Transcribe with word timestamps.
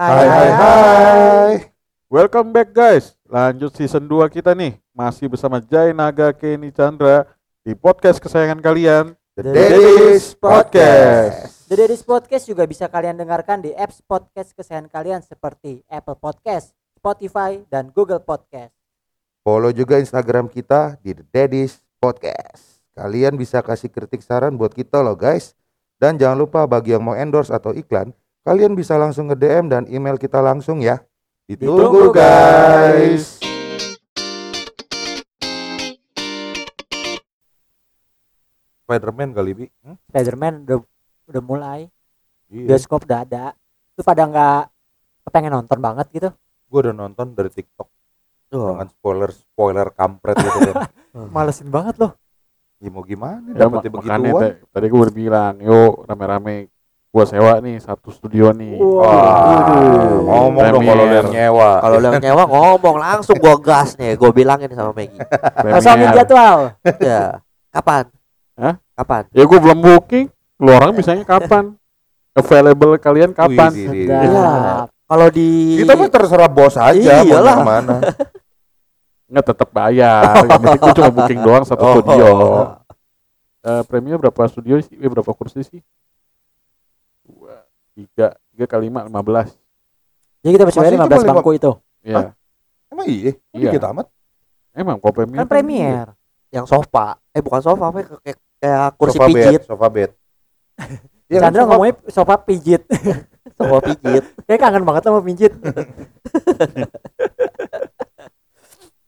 Hai 0.00 0.24
hai 0.32 0.50
hai. 0.56 1.52
Welcome 2.08 2.56
back 2.56 2.72
guys. 2.72 3.20
Lanjut 3.28 3.76
season 3.76 4.08
2 4.08 4.32
kita 4.32 4.56
nih. 4.56 4.80
Masih 4.96 5.28
bersama 5.28 5.60
Jai 5.60 5.92
Naga 5.92 6.32
Kenny 6.32 6.72
Chandra 6.72 7.28
di 7.60 7.76
podcast 7.76 8.16
kesayangan 8.16 8.64
kalian 8.64 9.12
The 9.36 9.52
Daddy's 9.52 10.32
Podcast. 10.32 11.68
The 11.68 11.76
Daddy's 11.76 12.00
Podcast 12.00 12.48
juga 12.48 12.64
bisa 12.64 12.88
kalian 12.88 13.20
dengarkan 13.20 13.60
di 13.60 13.76
apps 13.76 14.00
podcast 14.00 14.56
kesayangan 14.56 14.88
kalian 14.88 15.20
seperti 15.20 15.84
Apple 15.84 16.16
Podcast, 16.16 16.72
Spotify, 16.96 17.60
dan 17.68 17.92
Google 17.92 18.24
Podcast. 18.24 18.72
Follow 19.44 19.68
juga 19.68 20.00
Instagram 20.00 20.48
kita 20.48 20.96
di 21.04 21.12
The 21.12 21.28
Daddy's 21.28 21.76
Podcast. 22.00 22.88
Kalian 22.96 23.36
bisa 23.36 23.60
kasih 23.60 23.92
kritik 23.92 24.24
saran 24.24 24.56
buat 24.56 24.72
kita 24.72 25.04
loh 25.04 25.12
guys. 25.12 25.52
Dan 26.00 26.16
jangan 26.16 26.40
lupa 26.40 26.64
bagi 26.64 26.96
yang 26.96 27.04
mau 27.04 27.12
endorse 27.12 27.52
atau 27.52 27.76
iklan, 27.76 28.16
kalian 28.40 28.72
bisa 28.72 28.96
langsung 28.96 29.28
nge 29.28 29.36
DM 29.36 29.66
dan 29.68 29.82
email 29.86 30.16
kita 30.16 30.40
langsung 30.40 30.80
ya. 30.80 31.00
Ditunggu 31.44 32.14
guys. 32.14 33.36
Spiderman 38.84 39.30
kali 39.30 39.50
bi. 39.54 39.66
Hmm? 39.86 39.96
Spiderman 40.10 40.66
udah 40.66 40.78
udah 41.30 41.42
mulai, 41.42 41.80
Iya. 42.50 42.74
bioskop 42.74 43.06
udah 43.06 43.22
ada. 43.22 43.44
Lu 43.94 44.02
pada 44.02 44.26
nggak 44.26 44.62
kepengen 45.28 45.52
nonton 45.54 45.78
banget 45.78 46.06
gitu? 46.10 46.28
Gue 46.66 46.78
udah 46.88 46.94
nonton 46.96 47.34
dari 47.34 47.50
TikTok 47.50 47.88
Oh. 48.50 48.74
dengan 48.74 48.90
spoiler 48.90 49.30
spoiler 49.30 49.86
kampret 49.94 50.34
gitu 50.42 50.58
kan. 50.74 50.90
Malesin 51.34 51.70
banget 51.70 52.02
loh. 52.02 52.18
Ya 52.80 52.88
mau 52.90 53.04
gimana? 53.04 53.44
Ya, 53.54 53.68
teh, 53.68 54.64
tadi 54.72 54.86
gue 54.88 54.98
udah 54.98 55.12
bilang, 55.14 55.54
yuk 55.60 56.08
rame-rame 56.08 56.72
gua 57.10 57.24
sewa 57.24 57.58
nih 57.58 57.76
satu 57.78 58.08
studio 58.08 58.50
nih. 58.50 58.78
Wow. 58.78 59.02
Wah, 59.02 59.66
ngomong 60.22 60.62
dong 60.64 60.82
kalau 60.84 61.04
lu 61.04 61.10
yang 61.10 61.26
Premier. 61.26 61.50
nyewa. 61.50 61.70
Kalau 61.78 61.96
lu 61.96 62.06
yang 62.06 62.22
nyewa 62.22 62.44
ngomong 62.46 62.96
langsung 62.96 63.36
gua 63.36 63.56
gas 63.58 63.88
nih, 63.94 64.14
gua 64.14 64.30
bilangin 64.30 64.70
sama 64.70 64.90
Maggie. 64.90 65.18
Kosongin 65.18 66.06
Premier. 66.06 66.16
jadwal. 66.16 66.58
Ya. 66.98 67.22
Kapan? 67.70 68.04
Hah? 68.54 68.74
Kapan? 68.92 69.22
Ya 69.30 69.42
gue 69.42 69.58
belum 69.58 69.78
booking. 69.78 70.26
Lu 70.58 70.70
orang 70.70 70.92
bisanya 70.92 71.24
kapan? 71.24 71.72
Available 72.30 72.94
kalian 72.96 73.30
kapan? 73.30 73.70
Iya. 73.74 74.84
Kalau 74.86 75.26
di 75.28 75.80
Kita 75.80 75.94
mah 75.94 76.06
terserah 76.06 76.46
bos 76.46 76.74
aja 76.74 76.94
mau 77.16 77.26
Iyalah. 77.26 77.56
yang 77.56 77.64
mana. 77.64 77.96
Nggak 79.26 79.44
tetap 79.46 79.68
bayar. 79.70 80.22
Yang 80.36 80.60
penting 80.60 80.78
gue 80.78 80.92
cuma 80.94 81.10
booking 81.12 81.40
doang 81.40 81.64
satu 81.64 81.80
Oh. 81.80 81.92
studio. 81.96 82.28
Eh, 83.60 83.82
premium 83.84 84.18
berapa 84.18 84.42
studio 84.46 84.78
sih? 84.78 84.94
Eh, 84.94 85.06
berapa 85.06 85.30
kursi 85.30 85.62
sih? 85.62 85.80
Tiga, 88.06 88.26
tiga 88.48 88.66
kali 88.66 88.88
lima, 88.88 89.04
lima 89.04 89.20
belas. 89.20 89.48
Jadi 90.40 90.52
kita 90.54 90.64
bisa 90.64 90.78
bayar 90.78 90.92
Maksudnya 90.94 91.04
15 91.04 91.12
cuma 91.12 91.24
lima- 91.26 91.36
bangku 91.36 91.52
itu. 91.52 91.70
Iya. 92.00 92.20
Emang 92.88 93.06
iya? 93.06 93.32
Iya. 93.52 93.70
Dikit 93.70 93.84
amat. 93.86 94.06
Emang 94.70 94.96
kalau 94.96 95.12
premium 95.12 95.38
Kan 95.38 95.46
premier. 95.46 96.06
yang 96.48 96.64
sofa. 96.64 97.20
Eh 97.30 97.38
bukan 97.38 97.60
sofa, 97.60 97.84
apa 97.86 97.98
ya? 97.98 98.06
kayak, 98.18 98.38
kayak 98.56 98.86
kursi 98.96 99.14
sofa 99.14 99.26
pijit, 99.28 99.44
bed, 99.52 99.62
sofa 99.64 99.86
bed. 99.88 100.10
Iya 101.30 101.38
kan, 101.38 101.44
Chandra 101.46 101.60
sofa- 101.60 101.70
ngomongnya 101.70 101.94
sofa 102.08 102.34
pijit. 102.40 102.82
sofa 103.58 103.76
pijit. 103.80 104.24
Kayak 104.46 104.60
kangen 104.60 104.82
banget 104.82 105.02
sama 105.04 105.20
pijit. 105.20 105.52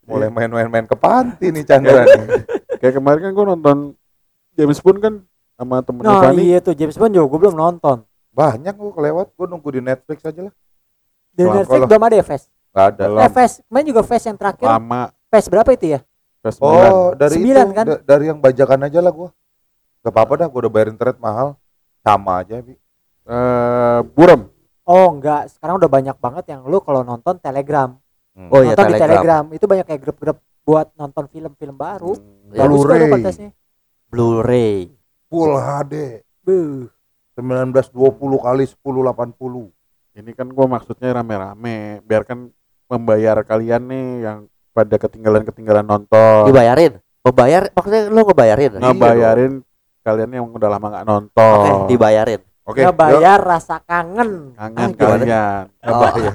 mulai 0.02 0.28
main-main-main 0.28 0.84
ke 0.84 0.94
panti 0.94 1.48
nih 1.48 1.64
Chandra 1.64 2.04
nih. 2.04 2.46
Kayak 2.78 2.94
kemarin 2.94 3.20
kan 3.22 3.32
gue 3.32 3.46
nonton 3.48 3.76
James 4.52 4.78
Bond 4.78 4.98
kan 4.98 5.14
sama 5.54 5.80
temennya 5.80 6.10
Nah 6.10 6.22
Fanny. 6.22 6.42
iya 6.44 6.58
tuh 6.58 6.74
James 6.74 6.94
Bond 6.94 7.10
juga 7.10 7.26
gue 7.26 7.38
belum 7.40 7.56
nonton. 7.56 7.98
Banyak 8.33 8.75
gua 8.75 8.91
kelewat, 8.92 9.27
gua 9.36 9.47
nunggu 9.47 9.69
di 9.69 9.80
Netflix 9.84 10.19
aja 10.25 10.41
lah. 10.48 10.55
Di 11.33 11.42
Netflix 11.44 11.69
kalau- 11.69 11.88
belum 11.88 12.02
ada 12.08 12.16
ya 12.16 12.25
Fest? 12.25 12.47
Gak 12.72 12.86
ada. 12.97 13.05
Belum. 13.05 13.20
Eh 13.20 13.30
Fest, 13.30 13.55
kemarin 13.69 13.86
juga 13.86 14.02
Fest 14.02 14.25
yang 14.25 14.38
terakhir. 14.41 14.64
Lama. 14.66 15.02
Fest 15.28 15.47
berapa 15.52 15.70
itu 15.70 15.86
ya? 15.92 16.00
Fest 16.41 16.56
sembilan. 16.58 16.91
Oh, 16.92 17.08
dari 17.12 17.34
Sembilan, 17.36 17.66
itu, 17.69 17.77
kan? 17.77 17.84
da- 17.86 18.03
dari 18.03 18.25
yang 18.27 18.38
bajakan 18.41 18.80
aja 18.88 18.98
lah 18.98 19.12
gua. 19.12 19.28
Gak 20.03 20.10
apa-apa 20.10 20.32
dah, 20.34 20.47
gua 20.48 20.60
udah 20.66 20.72
bayar 20.72 20.88
internet 20.91 21.16
mahal. 21.20 21.48
Sama 22.03 22.43
aja, 22.43 22.59
Bi. 22.59 22.75
Eh, 23.22 24.00
Burem. 24.16 24.50
Oh 24.82 25.06
enggak, 25.14 25.47
sekarang 25.47 25.78
udah 25.78 25.87
banyak 25.87 26.16
banget 26.19 26.44
yang 26.50 26.66
lu 26.66 26.82
kalau 26.82 27.06
nonton 27.06 27.38
Telegram. 27.38 27.94
Hmm. 28.34 28.50
Oh 28.50 28.59
iya 28.64 28.75
nonton 28.75 28.82
di 28.82 28.93
Telegram. 28.99 29.22
Telegram 29.22 29.44
itu 29.54 29.64
banyak 29.70 29.87
kayak 29.87 30.00
grup-grup 30.03 30.38
buat 30.66 30.91
nonton 30.99 31.25
film-film 31.31 31.76
baru. 31.78 32.19
Kok 32.50 32.66
Blu-ray. 32.66 33.22
Blu-ray. 34.10 34.91
Full 35.31 35.53
HD. 35.54 35.94
Buh. 36.43 36.91
1920 37.34 37.88
kali 38.38 38.65
1080. 38.66 39.72
Ini 40.12 40.31
kan 40.32 40.47
gue 40.47 40.66
maksudnya 40.66 41.09
rame-rame. 41.12 42.00
Biarkan 42.03 42.53
membayar 42.87 43.41
kalian 43.41 43.82
nih 43.84 44.06
yang 44.22 44.38
pada 44.70 44.97
ketinggalan-ketinggalan 44.97 45.82
nonton. 45.82 46.44
Dibayarin. 46.47 47.00
Membayar 47.22 47.70
maksudnya 47.70 48.03
lu 48.06 48.20
ngebayarin? 48.20 48.72
Iya 48.75 48.82
Ngebayarin 48.84 49.53
kalian 50.03 50.31
yang 50.32 50.47
udah 50.47 50.69
lama 50.69 50.87
nggak 50.91 51.04
Oke, 51.04 51.10
nonton. 51.10 51.87
dibayarin. 51.87 52.41
Oke. 52.62 52.81
Nggak 52.82 52.97
bayar 52.97 53.38
rasa 53.38 53.81
kangen. 53.81 54.53
Kangen 54.53 54.78
Ah, 54.82 54.88
kalian. 54.93 55.64
Nggak 55.78 55.97
bayar. 56.03 56.34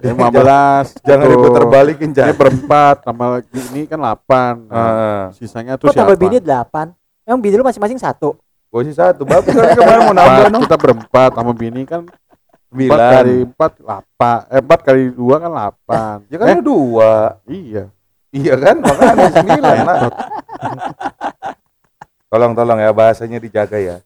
15 0.00 0.96
Jangan 1.04 1.20
tuh. 1.22 1.30
diputer 1.30 1.64
balikin, 1.68 2.08
Ini 2.08 2.16
Chan. 2.16 2.32
berempat 2.32 2.96
sama 3.04 3.24
ini 3.44 3.84
kan 3.84 4.00
8. 4.00 4.56
Heeh. 4.66 5.22
sisanya 5.36 5.76
tuh 5.76 5.92
Kok 5.92 5.94
tambah 5.94 6.16
siapa? 6.16 6.22
bini 6.22 6.38
8? 6.40 6.96
Emang 7.22 7.40
bini 7.40 7.54
lu 7.54 7.62
masing-masing 7.62 8.00
satu? 8.00 8.32
Gue 8.70 8.82
sih 8.84 8.94
satu. 8.94 9.22
Bapak 9.22 9.50
kan 9.50 9.74
kemarin 9.74 10.00
mau 10.00 10.14
nambah 10.14 10.34
Empat, 10.40 10.52
no. 10.52 10.58
kita 10.62 10.76
berempat 10.78 11.30
sama 11.34 11.52
bini 11.52 11.82
kan 11.84 12.06
4 12.06 12.70
Sembilan. 12.70 13.10
kali 13.12 13.36
4 13.50 13.82
8 13.82 14.54
eh 14.54 14.62
4 14.62 14.86
kali 14.86 15.02
2 15.10 15.42
kan 15.42 15.50
8 15.50 16.30
Ya 16.30 16.36
kan 16.38 16.46
eh, 16.46 16.54
lu 16.54 16.62
dua. 16.62 17.12
iya 17.44 17.84
Iya 18.30 18.54
kan? 18.56 18.76
Makanya 18.78 19.26
sembilan 19.32 19.76
lah. 19.82 19.98
Tolong 22.30 22.52
tolong 22.54 22.78
ya 22.78 22.90
bahasanya 22.92 23.38
dijaga 23.38 23.74
ya. 23.74 23.96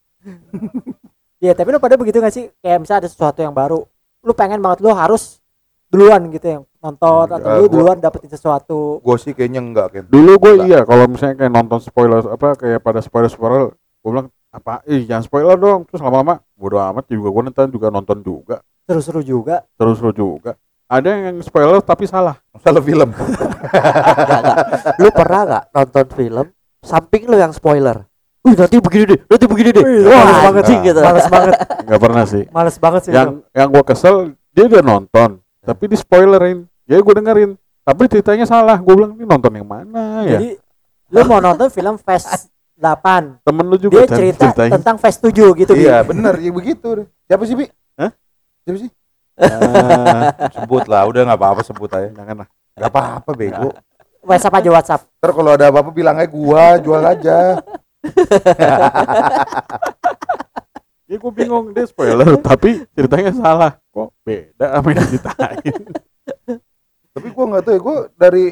Iya, 1.37 1.53
tapi 1.53 1.69
lu 1.69 1.77
pada 1.77 1.93
begitu 1.95 2.17
gak 2.17 2.33
sih? 2.33 2.49
Kayak 2.59 2.81
misalnya 2.81 3.01
ada 3.05 3.11
sesuatu 3.11 3.37
yang 3.39 3.53
baru, 3.53 3.85
lu 4.23 4.33
pengen 4.33 4.57
banget 4.59 4.81
lu 4.81 4.89
harus 4.91 5.45
duluan 5.87 6.25
gitu 6.29 6.47
yang 6.49 6.63
nonton 6.81 7.29
atau 7.29 7.37
lu 7.55 7.69
gua- 7.69 7.71
duluan 7.71 7.99
dapetin 8.01 8.27
sesuatu. 8.27 8.97
Gue 8.99 9.17
sih 9.19 9.31
kayaknya 9.31 9.61
enggak 9.61 9.87
kan. 9.93 10.05
dulu 10.09 10.33
gue 10.39 10.65
iya 10.65 10.83
kalau 10.83 11.05
misalnya 11.05 11.37
kayak 11.39 11.53
nonton 11.53 11.79
spoiler 11.79 12.25
apa 12.25 12.57
kayak 12.57 12.81
pada 12.81 12.99
spoiler 12.99 13.29
spoiler 13.29 13.63
gue 13.77 14.09
bilang 14.09 14.33
apa 14.55 14.87
ih 14.87 15.03
jangan 15.03 15.23
spoiler 15.23 15.57
dong 15.57 15.83
terus 15.85 15.99
lama-lama 15.99 16.39
bodo 16.55 16.79
amat 16.79 17.05
juga 17.07 17.29
gue 17.29 17.43
nonton 17.45 17.67
juga 17.69 17.87
nonton 17.91 18.19
juga 18.21 18.57
Seru-seru 18.85 19.21
juga. 19.21 19.57
terus 19.75 19.99
terus 19.99 20.15
juga 20.15 20.55
ada 20.85 21.09
yang 21.11 21.41
spoiler 21.41 21.81
tapi 21.81 22.05
salah 22.05 22.37
Salah 22.61 22.79
film. 22.79 23.09
Enggak, 23.11 24.39
enggak. 24.39 24.57
Lu 24.97 25.09
pernah 25.11 25.41
nggak 25.43 25.65
nonton 25.73 26.07
film 26.15 26.47
samping 26.79 27.23
lu 27.25 27.35
yang 27.35 27.51
spoiler? 27.51 28.05
Wih 28.41 28.55
nanti 28.55 28.77
begini 28.77 29.05
deh, 29.09 29.21
nanti 29.25 29.45
begini 29.49 29.71
deh. 29.73 29.81
Wih, 29.83 30.05
Wah, 30.05 30.21
males 30.21 30.41
banget 30.45 30.63
sih. 30.69 30.77
gitu. 30.85 31.01
Males 31.01 31.27
banget, 31.27 31.55
nggak 31.83 32.01
pernah 32.01 32.25
sih 32.25 32.45
males 32.47 32.77
banget 32.77 33.01
sih. 33.03 33.11
itu. 33.11 33.17
yang 33.17 33.29
yang 33.51 33.69
gue 33.69 33.85
kesel 33.85 34.15
dia 34.53 34.65
udah 34.67 34.83
nonton 34.85 35.31
tapi 35.59 35.85
di 35.89 35.97
spoilerin 35.97 36.59
ya 36.85 37.01
gue 37.01 37.15
dengerin 37.17 37.51
tapi 37.81 38.03
ceritanya 38.07 38.45
salah 38.45 38.77
gue 38.77 38.93
bilang 38.93 39.13
ini 39.13 39.25
nonton 39.25 39.51
yang 39.51 39.65
mana 39.65 40.23
ya 40.23 40.37
Jadi 40.37 40.61
lu 41.11 41.21
mau 41.25 41.41
nonton 41.41 41.69
film 41.69 41.97
Fast 41.97 42.53
8, 42.85 43.41
temen 43.41 43.65
lu 43.65 43.77
juga 43.81 44.05
dia 44.05 44.13
cerita 44.13 44.53
ceritanya 44.53 44.73
tentang 44.77 44.97
Fast 45.01 45.25
7 45.25 45.33
gitu 45.33 45.73
Bi. 45.73 45.89
Iya 45.89 46.05
bener 46.05 46.37
ya 46.37 46.53
begitu. 46.53 47.09
Siapa 47.25 47.43
sih 47.49 47.57
Bi? 47.57 47.65
Hah? 47.97 48.13
Siapa 48.69 48.79
sih? 48.85 48.91
Ah, 49.41 50.31
Sebut 50.53 50.85
lah. 50.87 51.09
Udah 51.09 51.25
nggak 51.25 51.41
apa-apa 51.41 51.65
sebut 51.65 51.91
aja. 51.91 52.13
jangan 52.13 52.45
lah 52.45 52.49
Gak 52.75 52.91
apa-apa 52.91 53.31
bego. 53.33 53.71
WhatsApp 54.25 54.59
aja 54.61 54.71
WhatsApp. 54.75 55.03
Ntar 55.23 55.31
kalau 55.33 55.51
ada 55.55 55.71
apa-apa 55.71 55.91
bilang 55.95 56.17
aja 56.21 56.29
gua 56.29 56.77
jual 56.79 57.03
aja. 57.03 57.39
Ya 61.05 61.21
gue 61.21 61.33
bingung 61.37 61.69
dia 61.77 61.85
spoiler 61.85 62.25
tapi 62.41 62.81
ceritanya 62.97 63.29
salah. 63.37 63.73
Kok 63.93 64.09
beda 64.25 64.67
sama 64.81 64.89
yang 64.89 65.05
diceritain. 65.05 65.81
Tapi 67.13 67.29
gua 67.29 67.45
nggak 67.53 67.63
tahu 67.69 67.75
ya. 67.77 67.81
Gua 67.85 67.97
dari 68.17 68.45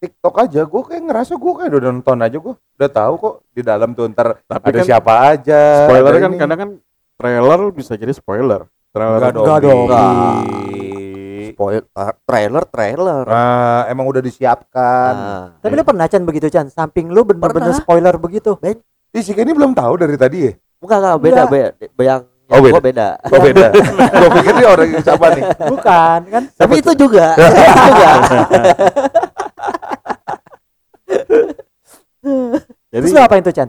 TikTok 0.00 0.34
aja, 0.40 0.64
gua 0.64 0.82
kayak 0.82 1.02
ngerasa 1.04 1.32
gua 1.36 1.52
kayak 1.54 1.76
udah 1.76 1.92
nonton 1.92 2.18
aja 2.18 2.36
gua. 2.36 2.54
Udah 2.56 2.90
tahu 2.90 3.12
kok 3.14 3.34
di 3.52 3.60
dalam 3.60 3.92
tuh 3.92 4.08
ntar 4.08 4.40
Tapi 4.42 4.64
ada 4.66 4.78
kan 4.80 4.86
siapa 4.86 5.12
aja. 5.28 5.60
spoiler 5.84 6.12
kan 6.16 6.30
ini. 6.30 6.38
kadang 6.40 6.58
kan 6.58 6.70
trailer 7.14 7.60
bisa 7.68 7.92
jadi 7.94 8.10
spoiler. 8.10 8.64
Trailer 8.90 9.20
Enggak 9.20 9.32
dong. 9.32 9.44
Enggak 9.44 9.60
dong. 9.60 9.80
Bi. 9.84 11.52
Spoiler, 11.52 11.84
ah, 11.92 12.12
trailer, 12.18 12.64
trailer. 12.64 13.24
Nah, 13.24 13.84
emang 13.86 14.08
udah 14.08 14.18
disiapkan. 14.18 15.12
Nah, 15.12 15.44
Tapi 15.60 15.72
lu 15.76 15.84
pernah 15.84 16.08
Chan 16.08 16.24
begitu 16.24 16.48
Chan, 16.48 16.66
samping 16.66 17.12
lu 17.12 17.20
bener-bener 17.20 17.76
spoiler 17.76 18.16
begitu. 18.16 18.56
Ih, 19.12 19.20
si 19.20 19.36
Kenny 19.36 19.52
belum 19.52 19.76
tahu 19.76 20.00
dari 20.00 20.16
tadi 20.16 20.48
ya? 20.48 20.52
Enggak, 20.80 20.98
enggak, 20.98 21.16
beda, 21.20 21.42
Enggak. 21.44 21.50
beda. 21.52 21.68
Yang 22.00 22.22
Oh, 22.50 22.58
beda. 22.58 22.72
gua 22.72 22.82
beda. 22.82 23.08
Oh 23.30 23.38
beda. 23.38 23.66
gua 24.18 24.30
pikir 24.34 24.52
dia 24.58 24.68
orang 24.68 24.88
yang 24.90 25.02
siapa 25.06 25.26
nih? 25.38 25.44
Bukan, 25.70 26.20
kan? 26.26 26.42
Tapi 26.50 26.74
itu 26.82 26.92
juga. 26.98 27.26
itu 27.38 27.78
juga. 27.86 28.10
Jadi 32.92 33.04
Terus 33.06 33.14
lu 33.14 33.20
apain 33.22 33.42
tuh 33.42 33.54
Chan? 33.54 33.68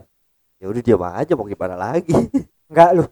Ya 0.62 0.66
udah 0.70 0.82
diam 0.84 1.02
aja 1.02 1.32
mau 1.34 1.48
gimana 1.48 1.76
lagi. 1.78 2.14
Enggak 2.70 2.90
lu. 2.94 3.06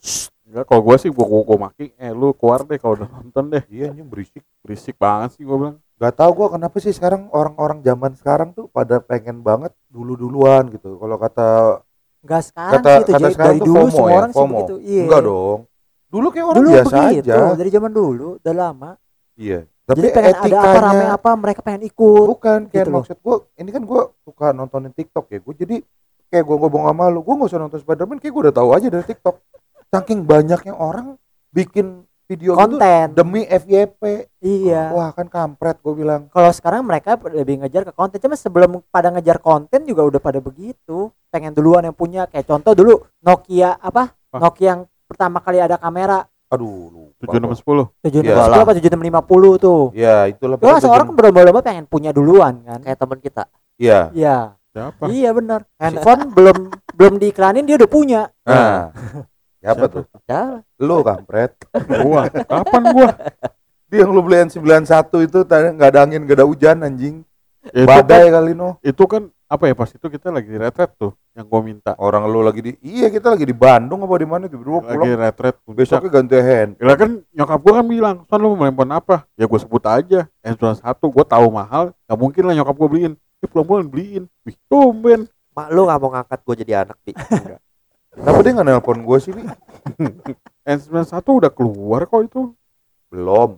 Enggak, 0.50 0.66
kalau 0.66 0.82
gua 0.82 0.96
sih 0.98 1.10
gua, 1.14 1.26
gua, 1.30 1.42
gua 1.46 1.58
maki, 1.70 1.94
eh 1.94 2.10
lu 2.10 2.34
keluar 2.34 2.66
deh 2.66 2.78
kalau 2.82 2.98
udah 2.98 3.10
nonton 3.10 3.54
deh. 3.54 3.64
Iya 3.70 3.94
anjing 3.94 4.08
berisik. 4.10 4.42
Berisik 4.66 4.96
banget 4.98 5.38
sih 5.38 5.44
gua 5.46 5.58
bilang. 5.58 5.78
Gak 6.00 6.14
tau 6.16 6.32
gua 6.32 6.48
kenapa 6.50 6.80
sih 6.80 6.96
sekarang 6.96 7.28
orang-orang 7.30 7.84
zaman 7.84 8.16
sekarang 8.16 8.50
tuh 8.56 8.66
pada 8.72 8.98
pengen 9.04 9.44
banget 9.44 9.74
dulu-duluan 9.92 10.70
gitu. 10.74 10.96
Kalau 10.98 11.18
kata 11.20 11.48
Enggak 12.20 12.42
sekarang 12.52 12.82
kata 12.84 12.90
sih 12.90 13.00
itu 13.00 13.12
kata 13.12 13.20
jadi 13.20 13.34
sekarang 13.36 13.56
dari 13.56 13.60
tuh 13.60 13.68
dulu 13.68 13.80
FOMO 13.80 13.92
semua 13.94 14.10
ya, 14.10 14.16
orang 14.18 14.32
sih 14.32 14.38
FOMO. 14.38 14.52
begitu. 14.58 14.76
Iya. 14.84 15.04
Enggak 15.06 15.22
dong. 15.24 15.60
Dulu 16.10 16.28
kayak 16.34 16.48
orang 16.50 16.58
Dulu 16.58 16.70
biasa 16.74 16.96
begitu, 16.98 17.30
aja. 17.30 17.36
dari 17.54 17.70
zaman 17.70 17.92
dulu 17.94 18.28
udah 18.42 18.54
lama. 18.56 18.92
Iya. 19.38 19.60
Tapi 19.90 20.00
jadi 20.06 20.10
pengen 20.14 20.30
ada 20.30 20.38
apa 20.38 20.46
etikanya 20.46 20.82
rame 20.86 21.06
apa 21.10 21.30
mereka 21.34 21.60
pengen 21.66 21.82
ikut. 21.90 22.26
bukan 22.38 22.60
kayak 22.70 22.86
Gitu 22.86 22.94
maksud 22.94 23.18
gua 23.26 23.36
ini 23.58 23.70
kan 23.74 23.82
gua 23.82 24.02
suka 24.22 24.54
nontonin 24.54 24.94
TikTok 24.94 25.26
ya. 25.34 25.40
Gua 25.42 25.54
jadi 25.58 25.82
kayak 26.30 26.44
gua 26.46 26.58
ngomong 26.62 26.84
sama 26.94 27.06
lu, 27.10 27.20
gua 27.26 27.34
nggak 27.42 27.50
usah 27.50 27.60
nonton 27.60 27.80
Spiderman 27.82 28.22
kayak 28.22 28.34
gua 28.38 28.42
udah 28.46 28.56
tahu 28.56 28.70
aja 28.78 28.88
dari 28.94 29.06
TikTok. 29.10 29.36
Saking 29.90 30.20
banyaknya 30.30 30.78
orang 30.78 31.18
bikin 31.50 32.06
video 32.30 32.54
gitu 32.54 32.62
Konten. 32.62 33.18
demi 33.18 33.42
FYP. 33.50 34.30
Iya. 34.38 34.94
Wah, 34.94 35.10
kan 35.18 35.26
kampret 35.26 35.82
gua 35.82 35.94
bilang. 35.98 36.22
Kalau 36.30 36.54
sekarang 36.54 36.86
mereka 36.86 37.18
lebih 37.26 37.66
ngejar 37.66 37.90
ke 37.90 37.94
konten. 37.98 38.22
Cuma 38.22 38.38
sebelum 38.38 38.86
pada 38.94 39.10
ngejar 39.10 39.42
konten 39.42 39.90
juga 39.90 40.06
udah 40.06 40.22
pada 40.22 40.38
begitu. 40.38 41.10
Pengen 41.34 41.58
duluan 41.58 41.82
yang 41.82 41.98
punya. 41.98 42.30
Kayak 42.30 42.46
contoh 42.46 42.78
dulu 42.78 43.02
Nokia 43.26 43.82
apa? 43.82 44.14
Ah. 44.30 44.38
Nokia 44.38 44.78
yang 44.78 44.82
pertama 45.10 45.42
kali 45.42 45.58
ada 45.58 45.82
kamera 45.82 46.22
Aduh, 46.50 46.90
lupa. 46.90 47.30
Tujuh 47.30 47.38
enam 47.38 47.54
sepuluh. 47.54 47.86
tujuh 48.02 48.26
Iya. 48.26 48.34
enam 48.50 48.62
apa 48.66 48.74
tujuh 48.74 48.90
enam 48.90 49.04
lima 49.06 49.22
puluh 49.22 49.62
tuh. 49.62 49.94
Ya, 49.94 50.26
itulah 50.26 50.58
Itu 50.58 50.66
pokoknya 50.66 50.82
seorang 50.82 51.08
berlomba-lomba 51.14 51.62
pengen 51.62 51.86
punya 51.86 52.10
duluan 52.10 52.66
kan. 52.66 52.80
kayak 52.82 52.98
teman 52.98 53.20
kita 53.22 53.44
Iya. 53.78 54.10
Iya. 54.12 54.38
Siapa? 54.70 55.04
Iya 55.10 55.30
benar. 55.34 55.66
Handphone 55.78 56.30
belum 56.34 56.58
belum 56.94 57.14
diiklanin 57.18 57.66
dia 57.66 57.78
udah 57.78 57.90
punya. 57.90 58.22
Nah. 58.46 58.94
Siapa 59.60 59.86
tuh? 59.92 60.04
ya 60.26 60.64
Lu 60.80 61.04
kampret. 61.04 61.54
gua. 62.06 62.30
Kapan 62.32 62.84
gua? 62.96 63.10
Dia 63.90 64.06
yang 64.06 64.14
lu 64.14 64.22
beli 64.22 64.46
N91 64.46 64.86
itu 65.26 65.40
tadi 65.50 65.74
nggak 65.74 65.90
ada 65.90 66.00
angin, 66.06 66.22
nggak 66.22 66.38
ada 66.38 66.46
hujan 66.46 66.78
anjing. 66.86 67.16
Itu, 67.74 67.84
Badai 67.90 68.30
kan, 68.30 68.40
kali 68.40 68.54
no. 68.56 68.78
itu 68.80 69.04
kan 69.04 69.28
apa 69.50 69.66
ya 69.66 69.74
pas 69.74 69.90
itu 69.90 70.06
kita 70.06 70.30
lagi 70.30 70.46
di 70.46 70.62
retret 70.62 70.94
tuh 70.94 71.18
yang 71.34 71.50
gua 71.50 71.66
minta. 71.66 71.98
Orang 71.98 72.30
lu 72.30 72.46
lagi 72.46 72.62
di 72.62 72.72
Iya, 72.86 73.10
kita 73.10 73.34
lagi 73.34 73.50
di 73.50 73.56
Bandung 73.58 74.06
apa 74.06 74.14
di 74.22 74.30
mana 74.30 74.46
tuh? 74.46 74.62
Berdua 74.62 74.86
Lagi 74.86 74.94
pulang. 74.94 75.18
retret. 75.26 75.56
Besoknya 75.66 76.10
ganti 76.14 76.38
hand. 76.38 76.72
Ya 76.78 76.94
kan 76.94 77.12
nyokap 77.34 77.60
gua 77.66 77.74
kan 77.82 77.86
bilang, 77.90 78.16
"Son 78.30 78.38
lu 78.38 78.54
mau 78.54 78.70
handphone 78.70 78.94
apa?" 78.94 79.26
Ya 79.34 79.50
gua 79.50 79.58
sebut 79.58 79.82
aja. 79.90 80.30
N91 80.46 81.02
gua 81.10 81.26
tahu 81.26 81.46
mahal, 81.50 81.98
gak 82.06 82.18
mungkin 82.22 82.44
lah 82.46 82.54
nyokap 82.62 82.76
gua 82.78 82.90
beliin. 82.94 83.14
Eh 83.42 83.50
pulang-pulang 83.50 83.90
beliin. 83.90 84.24
Wih, 84.46 84.54
tumben. 84.70 85.26
mak 85.50 85.74
lu 85.74 85.84
nggak 85.90 86.00
mau 86.00 86.14
ngangkat 86.14 86.40
gue 86.46 86.56
jadi 86.64 86.74
anak 86.88 86.98
bi 87.04 87.12
Kenapa 88.16 88.40
dia 88.46 88.52
nggak 88.54 88.68
nelpon 88.70 89.00
gue 89.04 89.18
sih, 89.20 89.32
Bi? 89.34 89.44
N91 90.64 91.20
udah 91.26 91.52
keluar 91.52 92.06
kok 92.06 92.22
itu. 92.26 92.42
Belum. 93.10 93.58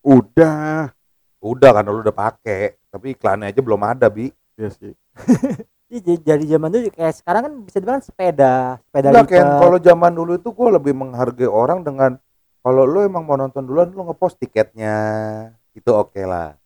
Udah. 0.00 0.90
Udah 1.42 1.70
kan 1.74 1.84
lu 1.86 2.00
udah 2.00 2.14
pakai, 2.14 2.78
tapi 2.88 3.18
iklannya 3.18 3.50
aja 3.50 3.60
belum 3.60 3.82
ada, 3.82 4.06
Bi. 4.06 4.30
Ya 4.54 4.70
sih. 4.70 4.94
Iya, 5.92 6.16
Jadi 6.16 6.48
zaman 6.48 6.72
dulu 6.72 6.88
kayak 6.88 7.20
sekarang 7.20 7.42
kan 7.44 7.52
bisa 7.68 7.76
dibilang 7.76 8.00
sepeda, 8.00 8.80
sepeda 8.80 9.12
Enggak, 9.12 9.28
Ken. 9.28 9.44
Kalau 9.60 9.76
zaman 9.76 10.12
dulu 10.16 10.40
itu 10.40 10.48
gue 10.48 10.68
lebih 10.72 10.96
menghargai 10.96 11.44
orang 11.44 11.84
dengan 11.84 12.16
kalau 12.58 12.88
lu 12.88 13.04
emang 13.04 13.28
mau 13.28 13.36
nonton 13.36 13.60
duluan, 13.60 13.92
lu 13.92 14.00
ngepost 14.00 14.40
tiketnya. 14.40 14.96
Itu 15.76 15.92
oke 15.92 16.16
lah. 16.24 16.56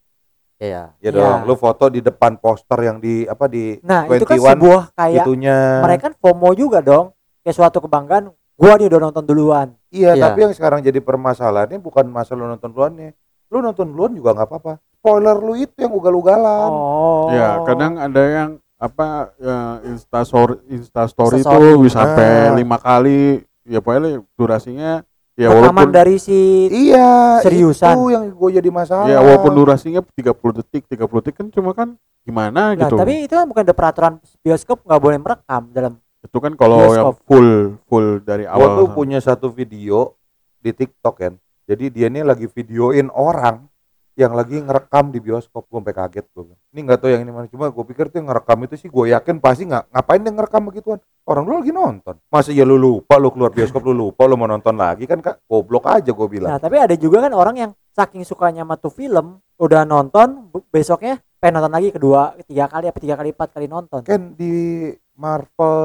Iya. 0.63 0.95
Ya 1.03 1.11
Iya. 1.11 1.11
dong, 1.11 1.39
lu 1.43 1.59
foto 1.59 1.91
di 1.91 1.99
depan 1.99 2.39
poster 2.39 2.87
yang 2.87 3.03
di 3.03 3.27
apa 3.27 3.51
di 3.51 3.83
Nah, 3.83 4.07
itu 4.07 4.23
kan 4.23 4.39
21 4.39 4.47
sebuah 4.55 4.83
kayak 4.95 5.25
itunya. 5.27 5.59
mereka 5.83 6.03
kan 6.07 6.15
FOMO 6.17 6.51
juga 6.55 6.79
dong. 6.79 7.11
Kayak 7.43 7.57
suatu 7.59 7.83
kebanggaan, 7.83 8.31
gua 8.55 8.73
nih 8.79 8.87
udah 8.87 9.01
nonton 9.03 9.27
duluan. 9.27 9.75
Iya, 9.91 10.15
Iya. 10.15 10.23
tapi 10.23 10.39
yang 10.47 10.55
sekarang 10.55 10.87
jadi 10.87 11.03
permasalahannya 11.03 11.83
bukan 11.83 12.07
masalah 12.07 12.47
lu 12.47 12.55
nonton 12.55 12.71
duluannya. 12.71 13.11
Lu 13.51 13.59
nonton 13.59 13.91
duluan 13.91 14.15
juga 14.15 14.39
nggak 14.39 14.47
apa-apa. 14.47 14.79
Spoiler 15.07 15.39
lu 15.39 15.55
itu 15.55 15.79
yang 15.79 15.95
ugal-ugalan. 15.95 16.67
Oh. 16.67 17.31
Ya, 17.31 17.63
kadang 17.63 17.95
ada 17.95 18.23
yang 18.27 18.51
apa 18.75 19.31
ya, 19.39 19.59
instastory 19.87 20.59
instastory 20.69 21.39
itu 21.39 21.47
Instastory. 21.47 21.79
bisa 21.81 21.97
sampai 21.97 22.27
Ah. 22.45 22.53
lima 22.53 22.77
kali 22.77 23.21
ya 23.63 23.79
pokoknya 23.79 24.19
durasinya 24.35 25.01
ya 25.33 25.49
Rekaman 25.49 25.63
walaupun 25.63 25.89
dari 25.89 26.19
si 26.19 26.67
Iya, 26.69 27.39
Seriusan. 27.41 27.95
itu 27.95 28.03
yang 28.11 28.25
gue 28.29 28.51
jadi 28.53 28.69
masalah. 28.69 29.07
ya 29.07 29.23
walaupun 29.23 29.55
durasinya 29.55 30.03
30 30.13 30.53
detik 30.53 30.85
30 30.85 31.23
detik 31.23 31.39
kan 31.39 31.47
cuma 31.49 31.71
kan 31.71 31.89
gimana 32.21 32.75
Nah, 32.75 32.77
gitu 32.77 32.99
tapi 32.99 33.25
itu 33.25 33.33
kan 33.33 33.47
bukan 33.47 33.63
ada 33.63 33.73
peraturan 33.73 34.13
bioskop 34.43 34.83
nggak 34.83 35.01
boleh 35.01 35.19
merekam 35.19 35.63
dalam 35.71 35.93
itu 36.21 36.37
kan 36.37 36.53
kalau 36.53 36.83
yang 36.91 37.15
full 37.23 37.51
full 37.87 38.19
dari 38.21 38.43
Gue 38.45 38.51
awal 38.53 38.77
tuh 38.77 38.89
punya 38.91 39.23
satu 39.23 39.47
video 39.49 40.19
di 40.59 40.75
TikTok 40.75 41.15
kan. 41.17 41.33
Jadi 41.65 41.89
dia 41.89 42.07
ini 42.07 42.21
lagi 42.21 42.45
videoin 42.45 43.07
orang 43.09 43.71
yang 44.17 44.33
lagi 44.33 44.57
ngerekam 44.59 45.13
di 45.13 45.21
bioskop. 45.21 45.69
Gue 45.69 45.79
sampai 45.79 45.93
kaget 45.93 46.25
gue. 46.27 46.57
Ini 46.73 46.81
nggak 46.83 46.99
tahu 46.99 47.11
yang 47.13 47.21
ini 47.21 47.31
mana. 47.31 47.47
Cuma 47.47 47.69
gue 47.69 47.85
pikir 47.85 48.09
tuh 48.09 48.19
yang 48.19 48.33
ngerekam 48.33 48.59
itu 48.65 48.75
sih 48.75 48.89
gue 48.89 49.13
yakin 49.13 49.37
pasti 49.39 49.69
nggak 49.69 49.93
ngapain 49.93 50.21
dia 50.21 50.33
ngerekam 50.33 50.63
begituan. 50.65 50.99
Orang 51.23 51.45
lu 51.45 51.61
lagi 51.61 51.71
nonton. 51.71 52.17
Masa 52.27 52.51
ya 52.51 52.65
lu 52.65 52.75
lupa 52.75 53.21
lu 53.21 53.29
keluar 53.29 53.53
bioskop 53.53 53.85
lu 53.85 53.93
lupa 53.93 54.25
lu 54.25 54.35
mau 54.35 54.49
nonton 54.49 54.73
lagi 54.73 55.05
kan 55.05 55.21
kak 55.21 55.45
goblok 55.45 55.85
aja 55.87 56.11
gue 56.11 56.27
bilang. 56.27 56.49
Nah, 56.49 56.59
tapi 56.59 56.81
ada 56.81 56.97
juga 56.97 57.21
kan 57.21 57.33
orang 57.33 57.57
yang 57.57 57.71
saking 57.93 58.25
sukanya 58.25 58.65
sama 58.65 58.77
tuh 58.77 58.91
film, 58.91 59.37
udah 59.57 59.85
nonton, 59.85 60.49
be- 60.49 60.65
besoknya 60.71 61.21
pengen 61.37 61.61
nonton 61.61 61.73
lagi 61.73 61.89
kedua, 61.91 62.37
ketiga 62.37 62.65
kali 62.67 62.89
apa 62.89 62.99
tiga 63.01 63.15
kali 63.15 63.31
empat 63.33 63.49
kali 63.53 63.67
nonton. 63.69 64.01
kan 64.01 64.33
di 64.33 64.89
Marvel 65.17 65.81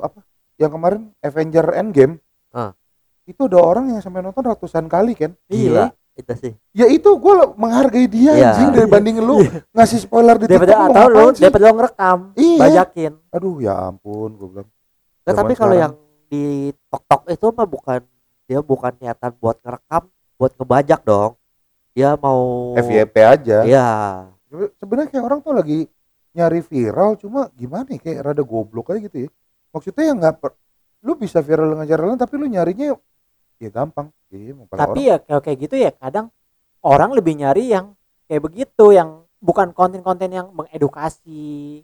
apa 0.00 0.18
yang 0.56 0.70
kemarin 0.70 1.02
Avenger 1.18 1.66
Endgame 1.74 2.18
Ah. 2.50 2.76
itu 3.24 3.46
ada 3.46 3.58
orang 3.58 3.88
yang 3.88 3.98
sampai 3.98 4.20
nonton 4.20 4.44
ratusan 4.44 4.86
kali 4.86 5.14
kan 5.14 5.32
Iya. 5.48 5.94
Itu 6.12 6.32
sih. 6.36 6.52
Ya 6.76 6.86
itu 6.88 7.08
gue 7.08 7.34
menghargai 7.56 8.04
dia 8.04 8.32
Iya. 8.36 8.52
anjing 8.52 8.68
dibandingin 8.84 9.24
lu 9.24 9.40
ngasih 9.72 9.98
spoiler 10.04 10.36
di 10.36 10.44
Daripada 10.44 10.72
TikTok 10.76 10.90
atau 10.92 11.06
lu 11.08 11.26
daripada 11.32 11.64
lu 11.64 11.74
ngerekam, 11.80 12.18
Iya. 12.36 12.58
bajakin. 12.60 13.12
aduh 13.32 13.56
ya 13.64 13.74
ampun 13.88 14.30
gue 14.36 14.48
bilang. 14.52 14.68
Zaman 15.24 15.36
tapi 15.40 15.52
kalau 15.56 15.74
yang 15.76 15.92
di 16.28 16.42
tok 16.92 17.02
tok 17.08 17.22
itu 17.28 17.46
mah 17.52 17.68
bukan 17.68 18.00
dia 18.44 18.60
bukan 18.60 18.92
niatan 19.00 19.32
buat 19.40 19.56
ngerekam 19.64 20.02
buat 20.36 20.52
ngebajak 20.58 21.00
dong. 21.04 21.32
Dia 21.92 22.16
mau 22.16 22.72
FYP 22.76 23.14
aja. 23.20 23.58
Iya. 23.64 23.88
Sebenarnya 24.76 25.08
kayak 25.12 25.24
orang 25.24 25.40
tuh 25.40 25.56
lagi 25.56 25.88
nyari 26.32 26.60
viral 26.64 27.16
cuma 27.20 27.48
gimana 27.52 27.88
ya, 27.92 28.00
kayak 28.00 28.20
rada 28.32 28.42
goblok 28.44 28.92
aja 28.92 29.00
gitu 29.04 29.28
ya. 29.28 29.30
Maksudnya 29.72 30.04
ya 30.08 30.14
nggak 30.16 30.34
lu 31.02 31.12
bisa 31.16 31.40
viral 31.40 31.72
dengan 31.72 31.86
cara 31.88 32.02
lain 32.04 32.20
tapi 32.20 32.34
lu 32.36 32.46
nyarinya 32.48 32.92
ya 33.62 33.70
gampang 33.70 34.10
iya 34.34 34.52
mau 34.58 34.66
pada 34.66 34.90
Tapi 34.90 35.00
ya 35.06 35.16
kalau 35.22 35.38
kayak 35.38 35.58
gitu 35.62 35.74
ya 35.78 35.94
kadang 35.94 36.34
orang 36.82 37.14
lebih 37.14 37.38
nyari 37.38 37.70
yang 37.70 37.94
kayak 38.26 38.42
begitu 38.42 38.90
yang 38.90 39.22
bukan 39.38 39.70
konten-konten 39.70 40.30
yang 40.30 40.50
mengedukasi. 40.50 41.82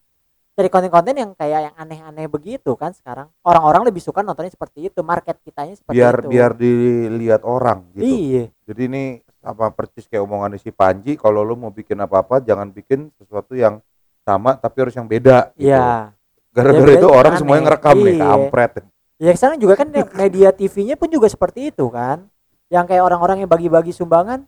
Cari 0.59 0.69
konten-konten 0.75 1.15
yang 1.15 1.31
kayak 1.39 1.71
yang 1.71 1.75
aneh-aneh 1.79 2.27
begitu 2.27 2.75
kan 2.75 2.91
sekarang. 2.91 3.31
Orang-orang 3.47 3.87
lebih 3.87 4.03
suka 4.03 4.27
nontonnya 4.27 4.51
seperti 4.51 4.91
itu, 4.91 5.07
market 5.07 5.39
kitanya 5.39 5.79
seperti 5.79 5.95
biar 5.95 6.15
itu. 6.19 6.29
biar 6.35 6.51
dilihat 6.59 7.43
orang 7.47 7.87
gitu 7.95 8.03
Iya. 8.03 8.45
Jadi 8.67 8.81
ini 8.91 9.03
sama 9.39 9.71
persis 9.71 10.11
kayak 10.11 10.27
omongan 10.27 10.59
si 10.59 10.75
Panji, 10.75 11.15
kalau 11.15 11.47
lu 11.47 11.55
mau 11.55 11.71
bikin 11.71 11.95
apa-apa 12.03 12.43
jangan 12.43 12.75
bikin 12.75 13.15
sesuatu 13.23 13.55
yang 13.55 13.79
sama 14.27 14.59
tapi 14.59 14.77
harus 14.83 14.95
yang 14.99 15.07
beda 15.07 15.55
gitu. 15.55 15.71
Iya. 15.71 16.11
Gara-gara 16.51 16.91
Ya, 16.91 16.97
itu 16.99 17.07
orang 17.07 17.33
aneh. 17.35 17.39
semuanya 17.39 17.63
ngerekam 17.71 17.97
nih, 18.03 18.15
Iya. 18.19 18.25
kampret. 18.27 18.73
Ya 19.19 19.35
sekarang 19.35 19.59
juga 19.59 19.75
kan 19.75 19.91
media 19.91 20.55
TV-nya 20.55 20.95
pun 20.95 21.11
juga 21.11 21.27
seperti 21.27 21.75
itu 21.75 21.91
kan. 21.91 22.31
Yang 22.71 22.95
kayak 22.95 23.03
orang-orang 23.03 23.43
yang 23.43 23.51
bagi-bagi 23.51 23.91
sumbangan 23.91 24.47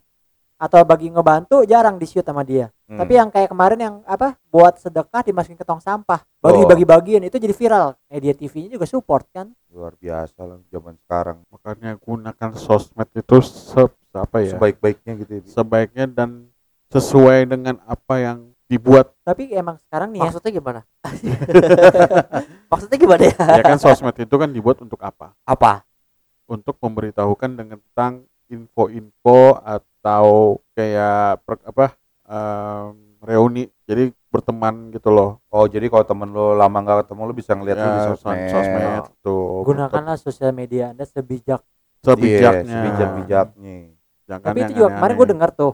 atau 0.61 0.85
bagi 0.85 1.09
ngebantu 1.09 1.65
jarang 1.65 1.97
di 1.97 2.05
shoot 2.05 2.21
sama 2.21 2.45
dia. 2.45 2.69
Hmm. 2.85 3.01
Tapi 3.01 3.17
yang 3.17 3.33
kayak 3.33 3.49
kemarin 3.49 3.79
yang 3.81 3.95
apa 4.05 4.37
buat 4.53 4.77
sedekah 4.77 5.25
dimasukin 5.25 5.57
ke 5.57 5.65
tong 5.65 5.81
sampah, 5.81 6.21
Oh. 6.21 6.53
bagi-bagi-bagian 6.53 7.25
itu 7.25 7.41
jadi 7.41 7.49
viral. 7.51 7.97
Media 8.07 8.31
TV-nya 8.37 8.77
juga 8.77 8.85
support 8.87 9.25
kan. 9.33 9.49
luar 9.71 9.95
biasa 9.95 10.43
lah 10.43 10.59
zaman 10.67 10.99
sekarang. 10.99 11.47
makanya 11.47 11.95
gunakan 11.95 12.51
sosmed 12.59 13.07
itu 13.15 13.39
se 13.39 13.87
apa 14.11 14.43
ya 14.43 14.59
Sebaik-baiknya 14.59 15.11
gitu 15.23 15.31
ya. 15.39 15.41
Sebaiknya 15.47 16.05
dan 16.11 16.51
sesuai 16.91 17.47
dengan 17.47 17.79
apa 17.87 18.15
yang 18.19 18.50
dibuat. 18.71 19.11
Tapi 19.27 19.51
emang 19.51 19.75
sekarang 19.83 20.15
nih 20.15 20.23
ya, 20.23 20.23
maksudnya 20.31 20.51
gimana? 20.55 20.81
Maksudnya 22.71 22.97
gimana 22.97 23.23
ya? 23.27 23.35
Ya 23.59 23.63
kan 23.67 23.77
sosmed 23.83 24.15
itu 24.15 24.35
kan 24.39 24.49
dibuat 24.55 24.79
untuk 24.79 24.99
apa? 25.03 25.35
Apa? 25.43 25.83
Untuk 26.47 26.79
memberitahukan 26.79 27.51
dengan 27.51 27.83
tentang 27.91 28.23
info-info 28.47 29.59
atau 29.59 30.59
kayak 30.71 31.43
per- 31.43 31.63
apa 31.67 31.85
em, 32.27 33.19
reuni 33.19 33.67
jadi 33.83 34.11
berteman 34.31 34.95
gitu 34.95 35.11
loh. 35.11 35.43
Oh, 35.51 35.67
jadi 35.67 35.91
kalau 35.91 36.07
temen 36.07 36.31
lu 36.31 36.55
lama 36.55 36.77
nggak 36.79 37.03
ketemu 37.07 37.21
lu 37.27 37.33
bisa 37.35 37.51
ngeliat 37.51 37.75
lu 37.75 37.89
di 37.91 37.99
ya, 37.99 38.07
sosmed. 38.15 38.39
sos- 38.47 38.55
sosmed 38.55 39.03
tuh. 39.19 39.67
Gunakanlah 39.67 40.15
sosial 40.15 40.55
media 40.55 40.95
Anda 40.95 41.03
sebijak. 41.03 41.59
sebijaknya 42.01 42.63
Iya, 42.65 42.71
sebijak-bijaknya. 42.71 43.77
Jangan 44.25 44.47
Tapi 44.47 44.59
itu 44.63 44.71
juga 44.79 44.87
kemarin 44.95 45.15
gue 45.19 45.27
dengar 45.27 45.49
tuh 45.51 45.73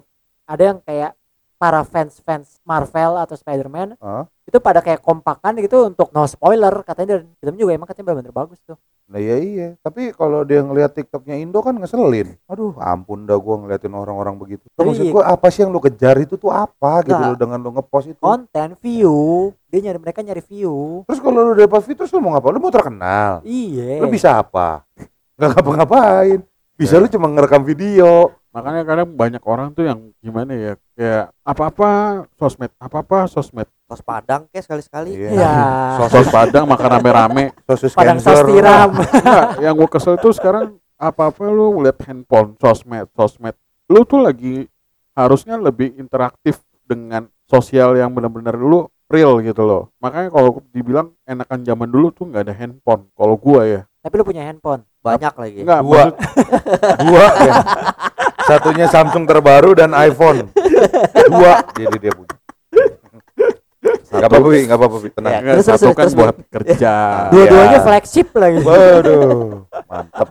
ada 0.49 0.63
yang 0.73 0.79
kayak 0.81 1.11
para 1.57 1.81
fans-fans 1.81 2.61
Marvel 2.61 3.17
atau 3.17 3.33
Spider-Man 3.33 3.97
Hah? 3.97 4.29
itu 4.43 4.57
pada 4.57 4.77
kayak 4.77 5.01
kompakan 5.01 5.57
gitu 5.57 5.85
untuk 5.85 6.09
no 6.09 6.23
spoiler 6.23 6.71
katanya 6.81 7.17
dan 7.17 7.33
film 7.35 7.55
juga 7.55 7.73
emang 7.73 7.83
katanya 7.83 8.05
benar-benar 8.07 8.33
bagus 8.35 8.61
tuh. 8.63 8.77
Nah 9.07 9.17
iya 9.17 9.35
iya, 9.37 9.67
tapi 9.79 10.11
kalau 10.11 10.43
dia 10.43 10.59
ngelihat 10.59 10.91
TikToknya 10.91 11.35
Indo 11.35 11.59
kan 11.59 11.73
ngeselin. 11.73 12.35
Aduh, 12.45 12.75
ampun 12.77 13.23
dah 13.23 13.35
gua 13.35 13.55
ngeliatin 13.57 13.89
orang-orang 13.89 14.35
begitu. 14.35 14.67
Tapi- 14.69 14.83
Maksud 14.85 15.07
gua 15.09 15.23
apa 15.25 15.47
sih 15.47 15.63
yang 15.63 15.71
lu 15.71 15.79
kejar 15.79 16.15
itu 16.17 16.35
tuh 16.35 16.49
apa 16.49 17.01
gitu 17.01 17.15
Nggak. 17.15 17.25
loh 17.25 17.37
dengan 17.37 17.57
lu 17.57 17.69
ngepost 17.71 18.07
itu. 18.09 18.19
konten 18.19 18.75
view 18.77 19.15
dia 19.67 19.79
nyari 19.81 19.97
mereka 19.97 20.19
nyari 20.19 20.39
view 20.41 21.03
Terus 21.03 21.19
kalau 21.19 21.39
lu 21.41 21.53
dapat 21.53 21.81
view 21.81 21.95
terus 21.95 22.11
lu 22.11 22.19
mau 22.19 22.31
ngapa? 22.31 22.47
Lu 22.49 22.59
mau 22.59 22.69
terkenal. 22.69 23.39
iya 23.41 23.97
Lu 23.97 24.07
bisa 24.07 24.37
apa? 24.37 24.83
Gak 25.35 25.55
ngapa-ngapain. 25.55 26.39
Bisa 26.73 26.99
lu 26.99 27.07
cuma 27.07 27.27
ngerekam 27.27 27.63
video. 27.63 28.31
Makanya 28.57 28.81
kadang 28.83 29.09
banyak 29.13 29.43
orang 29.45 29.69
tuh 29.69 29.85
yang 29.85 29.99
gimana 30.17 30.49
ya 30.51 30.73
kayak 30.91 31.29
apa-apa 31.43 31.89
sosmed 32.33 32.73
apa-apa 32.75 33.29
sosmed 33.29 33.69
Tos 33.85 34.01
Padang 34.01 34.49
kayak 34.51 34.65
sekali-sekali. 34.65 35.15
Iya. 35.15 35.31
ya 35.45 35.53
sos 36.03 36.27
padang 36.27 36.65
makan 36.65 36.89
rame-rame 36.91 37.55
Sosis 37.69 37.93
padang 37.93 38.17
sos 38.17 38.41
tiram 38.43 38.91
Enggak, 38.99 39.45
yang 39.61 39.73
gue 39.73 39.87
kesel 39.87 40.17
itu 40.17 40.33
sekarang 40.33 40.75
apa-apa 40.97 41.45
lu 41.47 41.77
lihat 41.79 42.01
handphone, 42.03 42.57
sosmed, 42.57 43.07
sosmed. 43.13 43.53
Lu 43.87 44.03
tuh 44.03 44.19
lagi 44.19 44.65
harusnya 45.13 45.55
lebih 45.55 45.95
interaktif 45.95 46.57
dengan 46.83 47.29
sosial 47.45 47.95
yang 47.95 48.11
benar-benar 48.11 48.57
lu 48.57 48.89
real 49.07 49.39
gitu 49.39 49.63
loh. 49.63 49.87
Makanya 50.03 50.35
kalau 50.35 50.59
dibilang 50.67 51.15
enakan 51.23 51.63
zaman 51.63 51.87
dulu 51.87 52.11
tuh 52.11 52.27
nggak 52.27 52.43
ada 52.43 52.55
handphone. 52.57 53.07
Kalau 53.15 53.39
gua 53.39 53.61
ya, 53.63 53.81
tapi 54.03 54.19
lu 54.19 54.27
punya 54.27 54.43
handphone 54.43 54.83
Banyak 54.99 55.31
lagi. 55.31 55.59
enggak 55.63 55.79
Dua. 55.79 55.91
maksud- 55.95 56.17
Dua 56.99 57.25
ya. 57.39 57.53
Satunya 58.47 58.87
Samsung 58.87 59.27
terbaru 59.27 59.75
dan 59.75 59.91
iPhone. 59.93 60.47
Dua 61.27 61.53
jadi 61.75 61.97
dia 61.99 62.13
punya. 62.15 62.35
Gak 64.07 64.23
apa-apa, 64.23 64.47
Wi, 64.47 64.63
gak 64.65 64.77
apa-apa, 64.79 64.95
tenang. 65.11 65.31
Ya. 65.31 65.39
Terus, 65.53 65.65
terus, 65.67 65.79
satu 65.83 65.91
kan 65.91 66.07
terus, 66.07 66.13
buat 66.15 66.35
kerja. 66.49 66.93
dua-duanya 67.35 67.77
Iya. 67.77 67.83
flagship 67.83 68.27
lagi 68.33 68.57
Waduh, 68.63 69.67
mantap. 69.85 70.27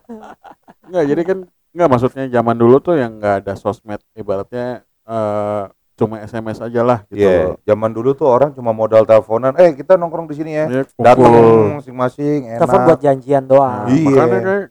Enggak, 0.82 1.04
jadi 1.06 1.22
kan 1.22 1.38
enggak 1.70 1.88
maksudnya 1.92 2.24
zaman 2.32 2.56
dulu 2.56 2.76
tuh 2.80 2.94
yang 2.96 3.20
enggak 3.20 3.44
ada 3.44 3.52
sosmed 3.54 4.00
ibaratnya 4.16 4.80
eh 5.06 5.62
cuma 5.96 6.20
SMS 6.20 6.60
aja 6.60 6.84
lah 6.84 7.08
gitu 7.08 7.24
loh. 7.24 7.56
zaman 7.64 7.88
dulu 7.88 8.12
tuh 8.12 8.28
orang 8.28 8.52
cuma 8.52 8.72
modal 8.72 9.04
teleponan. 9.04 9.56
Eh, 9.56 9.72
kita 9.72 9.96
nongkrong 9.96 10.28
di 10.28 10.36
sini 10.36 10.52
ya. 10.52 10.64
Ya, 10.68 10.82
Datang 10.92 11.80
masing-masing, 11.80 12.52
telepon 12.56 12.80
buat 12.84 12.96
enak. 12.96 13.00
janjian 13.00 13.42
Nah, 13.42 13.48
doang 13.48 13.84
Iya. 13.88 14.04
Makanya 14.04 14.40
kayak 14.40 14.64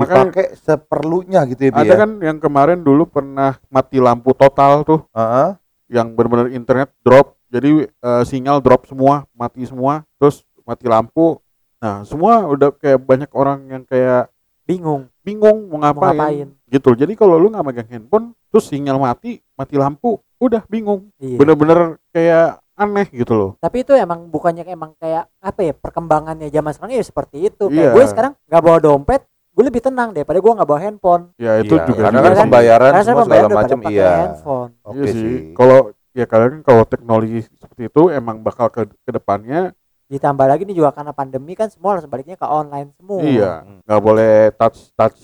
makanya 0.00 0.24
Dipakai 0.32 0.46
seperlunya 0.56 1.40
gitu 1.44 1.60
ya, 1.68 1.70
ada 1.76 1.84
ya. 1.84 1.96
kan 2.00 2.10
yang 2.18 2.38
kemarin 2.38 2.80
dulu 2.80 3.04
pernah 3.04 3.60
mati 3.68 4.00
lampu 4.00 4.32
total 4.32 4.82
tuh. 4.82 5.04
Heeh. 5.12 5.60
yang 5.90 6.14
benar-benar 6.14 6.54
internet 6.54 6.94
drop. 7.02 7.34
Jadi 7.50 7.82
eh, 7.84 8.22
sinyal 8.22 8.62
drop 8.62 8.86
semua 8.86 9.26
mati 9.34 9.66
semua. 9.66 10.06
Terus 10.16 10.46
mati 10.62 10.86
lampu. 10.86 11.42
Nah 11.82 12.06
semua 12.06 12.46
udah 12.46 12.70
kayak 12.70 13.02
banyak 13.02 13.30
orang 13.34 13.58
yang 13.66 13.82
kayak 13.82 14.30
bingung. 14.62 15.10
Bingung 15.20 15.66
mau 15.66 15.82
mau 15.82 15.90
ngapain, 15.90 16.14
ngapain. 16.14 16.48
gitu. 16.70 16.94
Jadi 16.94 17.12
kalau 17.12 17.36
lu 17.36 17.50
nggak 17.50 17.66
megang 17.66 17.90
handphone 17.90 18.32
terus 18.48 18.70
sinyal 18.70 18.96
mati 18.96 19.42
mati 19.58 19.74
lampu 19.74 20.22
udah 20.38 20.62
bingung. 20.66 21.10
Iya. 21.18 21.36
bener-bener 21.42 21.98
kayak 22.14 22.62
aneh 22.72 23.10
gitu 23.10 23.34
loh. 23.34 23.50
Tapi 23.58 23.82
itu 23.82 23.92
emang 23.92 24.30
bukannya 24.30 24.62
emang 24.64 24.94
kayak 24.96 25.26
apa 25.36 25.60
ya 25.60 25.72
perkembangannya 25.74 26.48
zaman 26.48 26.70
sekarang 26.70 26.94
ya 26.96 27.04
seperti 27.04 27.50
itu. 27.50 27.66
Kayak 27.66 27.82
Iya. 27.82 27.90
gue 27.92 28.04
sekarang 28.06 28.32
nggak 28.46 28.62
bawa 28.62 28.78
dompet 28.78 29.26
gue 29.60 29.68
lebih 29.68 29.82
tenang 29.84 30.08
daripada 30.10 30.40
gue 30.40 30.52
nggak 30.56 30.64
bawa 30.66 30.80
handphone. 30.80 31.22
Ya 31.36 31.60
itu 31.60 31.76
Iya, 31.76 31.84
juga 31.84 32.00
karena 32.02 32.18
juga 32.18 32.30
kan 32.32 32.44
pembayaran 32.48 32.90
karena 32.90 32.96
saya 32.98 33.12
semua 33.12 33.24
segala 33.28 33.48
macam 33.52 33.78
iya. 33.86 34.10
handphone. 34.24 34.70
Oke 34.80 34.96
Iya 34.96 35.06
sih. 35.06 35.20
sih. 35.20 35.36
kalau 35.52 35.78
ya 36.10 36.24
kalian 36.24 36.54
kalau 36.64 36.82
teknologi 36.82 37.38
seperti 37.44 37.82
itu 37.86 38.02
emang 38.08 38.40
bakal 38.40 38.66
ke 38.66 38.82
ke 38.88 39.10
depannya 39.12 39.76
ditambah 40.08 40.42
lagi 40.42 40.64
nih 40.64 40.74
juga 40.74 40.90
karena 40.90 41.12
pandemi 41.12 41.52
kan 41.52 41.68
semua 41.68 41.94
harus 41.94 42.08
baliknya 42.08 42.34
ke 42.34 42.42
online 42.42 42.88
semua. 42.96 43.20
Iya. 43.20 43.52
Nggak 43.84 44.00
boleh 44.00 44.32
touch 44.56 44.88
touch 44.96 45.18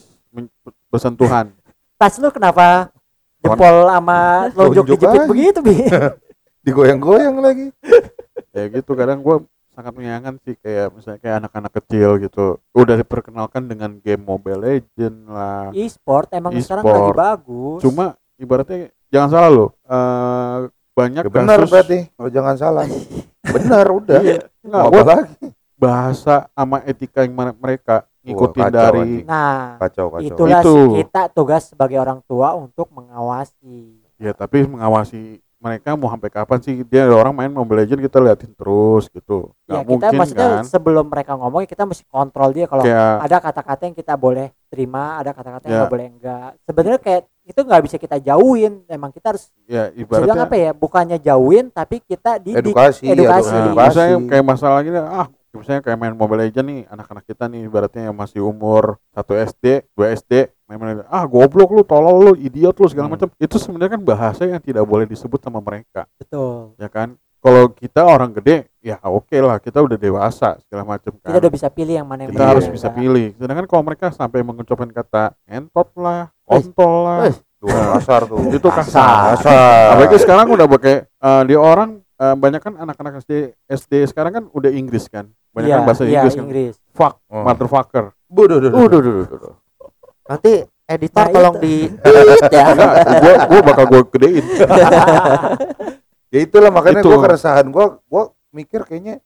bersentuhan. 0.86 1.56
Tas 1.98 2.20
lu 2.20 2.28
kenapa? 2.28 2.92
Jempol 3.40 3.88
sama 3.88 4.18
lonjok 4.52 4.60
Lonjok 4.60 4.86
dijepit 4.92 5.16
aja. 5.16 5.28
begitu 5.32 5.58
bi. 5.64 5.74
Digoyang-goyang 6.68 7.36
lagi. 7.40 7.66
ya 8.52 8.68
gitu 8.68 8.92
kadang 8.92 9.22
gue 9.22 9.36
sangat 9.76 9.92
menyayangkan 9.92 10.34
sih 10.40 10.56
kayak 10.56 10.88
misalnya 10.90 11.20
kayak 11.20 11.36
anak-anak 11.38 11.72
kecil 11.74 12.16
gitu 12.16 12.46
udah 12.72 12.96
diperkenalkan 12.96 13.62
dengan 13.64 14.00
game 14.00 14.18
Mobile 14.18 14.56
Legend 14.58 15.28
lah 15.28 15.68
e-sport 15.70 16.32
emang 16.32 16.56
sekarang 16.56 16.80
E-sport. 16.82 17.12
lagi 17.12 17.12
bagus 17.14 17.80
cuma 17.80 18.04
ibaratnya 18.34 18.78
jangan 19.06 19.28
salah 19.30 19.50
loh 19.50 19.70
eh 19.82 20.58
banyak 20.90 21.22
Ya 21.22 21.30
benar 21.30 21.60
kasus 21.60 21.70
berarti. 21.70 21.98
Oh, 22.16 22.24
jangan 22.26 22.56
salah. 22.56 22.88
benar 23.54 23.84
udah. 23.86 24.16
Iya. 24.18 24.48
Nggak, 24.58 24.80
apa 24.82 25.00
lagi? 25.04 25.46
bahasa 25.76 26.34
sama 26.50 26.80
etika 26.82 27.20
yang 27.20 27.36
mere- 27.36 27.52
mereka 27.54 27.96
ngikutin 28.24 28.64
kacau, 28.64 28.72
dari 28.72 29.00
anjing. 29.04 29.26
nah 29.28 29.76
Kacau 29.78 30.06
kacau. 30.08 30.24
itulah 30.24 30.60
Itu. 30.64 30.76
kita 30.96 31.22
tugas 31.30 31.62
sebagai 31.68 32.00
orang 32.00 32.24
tua 32.24 32.56
untuk 32.56 32.88
mengawasi 32.90 34.00
ya 34.16 34.32
tapi 34.32 34.64
mengawasi 34.64 35.44
mereka 35.56 35.96
mau 35.96 36.12
sampai 36.12 36.28
kapan 36.28 36.58
sih? 36.60 36.84
Dia 36.84 37.08
ada 37.08 37.16
orang 37.16 37.32
main 37.32 37.48
Mobile 37.48 37.82
Legend 37.82 38.04
kita 38.04 38.20
liatin 38.20 38.52
terus 38.52 39.08
gitu. 39.08 39.56
Ya 39.64 39.80
nggak 39.80 39.84
kita 39.84 39.88
mungkin 39.88 40.18
maksudnya 40.20 40.48
kan? 40.60 40.64
sebelum 40.68 41.04
mereka 41.08 41.32
ngomong 41.34 41.60
ya 41.64 41.68
kita 41.68 41.84
mesti 41.88 42.04
kontrol 42.06 42.50
dia 42.52 42.68
kalau 42.68 42.84
kayak 42.84 43.24
ada 43.24 43.36
kata-kata 43.40 43.82
yang 43.88 43.96
kita 43.96 44.14
boleh 44.20 44.46
terima 44.68 45.16
ada 45.16 45.30
kata-kata 45.32 45.64
yang 45.66 45.72
Ya. 45.72 45.78
nggak 45.84 45.92
boleh 45.96 46.06
enggak. 46.12 46.48
Sebenarnya 46.68 47.00
kayak 47.00 47.22
itu 47.46 47.60
nggak 47.62 47.82
bisa 47.88 47.96
kita 47.96 48.16
jauhin. 48.20 48.72
Emang 48.86 49.10
kita 49.10 49.26
harus 49.32 49.48
ya 49.64 49.88
bilang 49.88 49.96
ibaratnya 49.96 50.44
apa 50.44 50.56
ya 50.60 50.70
bukannya 50.76 51.18
jauhin 51.18 51.64
tapi 51.72 52.04
kita 52.04 52.36
didik 52.36 52.60
Edukasi, 52.60 53.08
Edukasi. 53.08 53.50
Nah, 53.50 53.60
edukasi. 53.64 53.88
misalnya 53.88 54.16
kayak 54.28 54.44
masalah 54.44 54.78
gini, 54.84 54.98
ah 55.00 55.28
misalnya 55.56 55.80
kayak 55.80 55.96
main 55.96 56.12
Mobile 56.12 56.44
Legend 56.44 56.66
nih, 56.68 56.80
anak-anak 56.92 57.24
kita 57.24 57.48
nih 57.48 57.64
ibaratnya 57.64 58.12
yang 58.12 58.16
masih 58.16 58.44
umur 58.44 59.00
1 59.16 59.24
SD, 59.40 59.88
2 59.96 60.12
SD, 60.12 60.32
Legend, 60.68 61.06
ah 61.06 61.22
goblok 61.24 61.70
lu, 61.70 61.82
tolol 61.82 62.16
lu, 62.20 62.32
idiot 62.36 62.74
lu 62.74 62.86
segala 62.86 63.06
Hmm. 63.06 63.14
macam. 63.14 63.28
Itu 63.36 63.56
sebenarnya 63.56 63.94
kan 63.94 64.02
bahasa 64.02 64.42
yang 64.42 64.58
tidak 64.58 64.82
boleh 64.82 65.04
disebut 65.04 65.38
sama 65.38 65.58
mereka, 65.58 66.10
betul 66.16 66.74
ya 66.74 66.86
kan? 66.86 67.14
Kalau 67.38 67.70
kita 67.70 68.02
orang 68.02 68.34
gede, 68.34 68.66
ya 68.80 68.98
oke 69.00 69.30
lah, 69.36 69.56
kita 69.56 69.78
udah 69.78 69.94
dewasa 69.94 70.58
segala 70.60 70.82
macam 70.84 71.14
kan. 71.14 71.30
kita 71.30 71.38
udah 71.38 71.52
bisa 71.52 71.68
pilih 71.68 71.94
yang 71.94 72.02
mana 72.04 72.26
yang 72.26 72.34
Kita 72.34 72.42
Iya. 72.42 72.50
harus 72.50 72.64
mana 72.64 72.74
bisa 72.74 72.86
enggak. 72.88 72.98
pilih. 72.98 73.28
Sedangkan 73.36 73.66
kalau 73.66 73.82
mereka 73.84 74.06
sampai 74.10 74.40
mengucapkan 74.42 74.90
kata 74.90 75.24
entot 75.46 75.88
lah, 75.94 76.34
kontol 76.42 76.94
lah, 77.04 77.30
Tuh, 77.56 77.70
kasar 77.70 78.20
tuh. 78.26 78.50
itu 78.50 78.66
kasar. 78.68 79.38
Kasar. 79.38 79.94
Apalagi 79.94 80.18
sekarang 80.18 80.46
udah 80.48 80.66
pakai 80.68 80.94
eh, 81.06 81.42
dia 81.46 81.56
orang 81.56 82.02
eh, 82.16 82.34
banyak 82.34 82.58
kan 82.58 82.74
anak-anak 82.76 83.22
SD 83.22 83.32
SD 83.68 83.92
sekarang 84.06 84.32
kan 84.32 84.44
udah 84.50 84.68
Inggris 84.68 85.06
kan. 85.06 85.30
Banyak 85.54 85.68
Iya, 85.68 85.76
kan 85.76 85.84
bahasa 85.86 86.02
iya, 86.02 86.10
Inggris 86.18 86.34
kan. 86.34 86.44
Inggris. 86.44 86.74
Fuck, 86.90 87.14
Oh. 87.28 87.44
motherfucker. 87.44 88.10
Bodoh, 88.26 88.58
bodoh, 88.58 88.70
Duh, 88.74 88.88
duh, 88.90 89.00
duh, 89.00 89.24
duh, 89.24 89.38
duh. 89.40 89.54
Nanti 90.26 90.52
editor 90.84 91.22
Nah, 91.22 91.32
tolong 91.32 91.56
itu. 91.56 91.64
di 91.64 91.74
ya. 92.54 92.64
Gua 93.18 93.34
gua 93.46 93.60
bakal 93.64 93.84
gua 93.86 94.00
gedein. 94.08 94.44
Ya 96.26 96.42
itulah 96.42 96.74
makanya 96.74 97.00
Itu. 97.00 97.08
gua 97.08 97.18
keresahan 97.22 97.66
gua 97.70 98.02
gua 98.04 98.34
mikir 98.50 98.82
kayaknya 98.82 99.22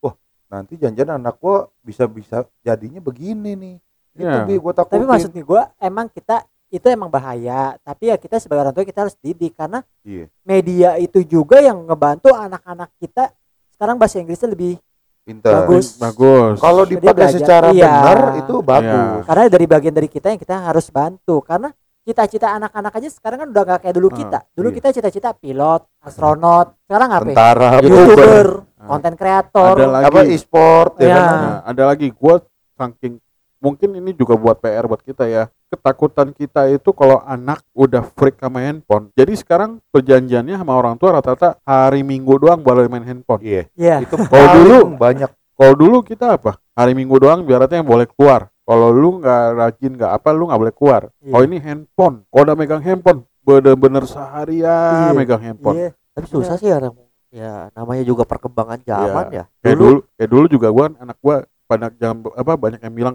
wah 0.00 0.16
nanti 0.48 0.74
janjian 0.74 1.12
anak 1.12 1.36
gua 1.36 1.68
bisa-bisa 1.80 2.48
jadinya 2.60 2.98
begini 2.98 3.52
nih. 3.54 3.76
Itu 4.16 4.24
Iya. 4.26 4.42
bi 4.42 4.56
gua 4.56 4.72
tapi 4.72 4.98
maksudnya 4.98 5.44
gue 5.44 5.62
emang 5.78 6.08
kita 6.08 6.42
itu 6.68 6.84
emang 6.84 7.08
bahaya 7.08 7.76
tapi 7.80 8.10
ya 8.10 8.16
kita 8.16 8.36
sebagai 8.36 8.60
orang 8.62 8.74
tua 8.74 8.82
kita 8.82 9.06
harus 9.06 9.16
didik 9.16 9.54
karena 9.54 9.84
Iya. 10.02 10.26
media 10.42 10.96
itu 10.96 11.22
juga 11.22 11.60
yang 11.60 11.84
ngebantu 11.84 12.28
anak-anak 12.28 12.90
kita 12.98 13.30
sekarang 13.70 13.96
bahasa 13.96 14.18
Inggrisnya 14.18 14.50
lebih 14.50 14.80
Pintar. 15.28 15.68
Bagus. 15.68 15.86
Bagus. 15.94 16.56
Kalau 16.56 16.82
dipakai 16.82 17.12
belajar. 17.28 17.36
secara 17.36 17.68
Iya. 17.68 17.84
benar 17.84 18.18
itu 18.38 18.54
bagus. 18.64 19.20
karena 19.22 19.42
dari 19.46 19.66
bagian 19.68 19.92
dari 19.92 20.08
kita 20.08 20.32
yang 20.32 20.40
kita 20.40 20.56
harus 20.64 20.88
bantu 20.88 21.44
karena 21.44 21.68
cita-cita 22.00 22.48
anak-anak 22.50 22.92
aja 22.94 23.08
sekarang 23.12 23.38
kan 23.38 23.48
udah 23.52 23.62
gak 23.66 23.80
kayak 23.84 23.94
dulu 23.94 24.08
Ah, 24.08 24.16
kita 24.16 24.38
dulu 24.50 24.68
iya. 24.70 24.76
kita 24.80 24.88
cita-cita 24.90 25.28
pilot 25.30 25.84
astronot 26.00 26.72
sekarang 26.82 27.08
apa 27.12 27.20
ya? 27.20 27.36
Tentara, 27.36 27.68
youtuber 27.78 28.46
Ah. 28.74 28.88
konten 28.88 29.12
kreator 29.12 29.74
Ada 29.76 29.86
lagi. 29.86 30.04
apa 30.08 30.18
e-sport 30.26 30.92
ya 30.96 31.04
Iya. 31.04 31.14
kan? 31.14 31.36
Nah, 31.36 31.58
ada 31.68 31.82
lagi 31.84 32.08
gua 32.10 32.40
saking 32.74 33.20
mungkin 33.58 33.88
ini 33.92 34.10
juga 34.12 34.32
buat 34.34 34.56
PR 34.56 34.88
buat 34.88 35.02
kita 35.02 35.28
ya. 35.28 35.52
Ketakutan 35.68 36.32
kita 36.32 36.64
itu 36.66 36.96
kalau 36.96 37.20
anak 37.20 37.60
udah 37.76 38.00
freak 38.16 38.40
sama 38.40 38.64
handphone. 38.64 39.12
Jadi 39.12 39.36
sekarang 39.36 39.84
perjanjiannya 39.92 40.56
sama 40.56 40.72
orang 40.72 40.96
tua 40.96 41.20
rata-rata 41.20 41.60
hari 41.60 42.00
Minggu 42.00 42.40
doang 42.40 42.64
boleh 42.64 42.88
main 42.88 43.04
handphone. 43.04 43.44
Iya. 43.44 43.68
ya 43.76 44.00
Itu 44.00 44.16
Kalau 44.16 44.48
dulu- 44.56 44.96
banyak 44.96 45.28
Kalau 45.52 45.74
dulu 45.74 46.00
kita 46.00 46.38
apa? 46.38 46.56
Hari 46.72 46.94
Minggu 46.94 47.18
doang 47.18 47.42
biaratnya 47.42 47.82
yang 47.82 47.90
boleh 47.90 48.06
keluar. 48.06 48.48
Kalau 48.62 48.88
lu 48.88 49.18
nggak 49.18 49.44
rajin 49.54 49.92
nggak 49.92 50.12
apa 50.14 50.28
lu 50.30 50.48
nggak 50.48 50.60
boleh 50.60 50.74
keluar. 50.74 51.02
Iya. 51.20 51.32
Oh 51.34 51.42
ini 51.42 51.56
handphone. 51.58 52.24
Kalau 52.26 52.42
udah 52.46 52.56
megang 52.56 52.80
handphone 52.80 53.20
bener-bener 53.42 54.04
seharian 54.04 55.12
Iya. 55.12 55.16
megang 55.16 55.42
handphone. 55.42 55.76
iya 55.76 55.90
Tapi 56.14 56.26
susah 56.26 56.56
sih 56.56 56.70
orang 56.70 56.96
ya 57.28 57.68
namanya 57.76 58.02
juga 58.02 58.24
perkembangan 58.24 58.80
zaman 58.80 59.24
ya. 59.28 59.44
Kayak 59.60 59.76
Dulu 59.76 59.84
dulu, 59.84 59.98
kayak 60.16 60.30
dulu 60.30 60.44
juga 60.48 60.68
gua 60.70 60.84
anak 60.94 61.16
gua 61.20 61.36
pada 61.68 61.92
jam 61.92 62.24
apa 62.24 62.52
banyak 62.56 62.80
yang 62.80 62.94
bilang 62.94 63.14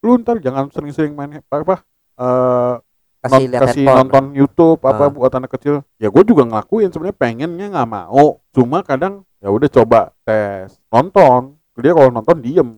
lu 0.00 0.16
ntar 0.16 0.38
jangan 0.38 0.68
sering-sering 0.68 1.12
main 1.12 1.38
apa 1.38 1.54
apa 1.58 1.76
eh, 2.16 2.74
kasih 3.18 3.34
non- 3.36 3.50
lihat 3.50 3.62
kasih 3.64 3.82
handphone. 3.82 3.98
nonton 4.00 4.24
YouTube 4.32 4.80
apa 4.80 5.04
Ah. 5.04 5.10
buat 5.10 5.32
anak 5.32 5.50
kecil. 5.52 5.82
Ya 5.96 6.06
gue 6.06 6.22
juga 6.22 6.42
ngelakuin 6.44 6.88
sebenarnya 6.88 7.16
pengennya 7.16 7.66
nggak 7.68 7.88
mau. 7.88 8.38
Cuma 8.48 8.80
kadang 8.80 9.26
ya 9.38 9.48
udah 9.48 9.68
coba 9.68 10.00
tes 10.22 10.78
nonton. 10.88 11.58
Dia 11.74 11.92
kalau 11.92 12.10
nonton 12.10 12.38
diem. 12.38 12.70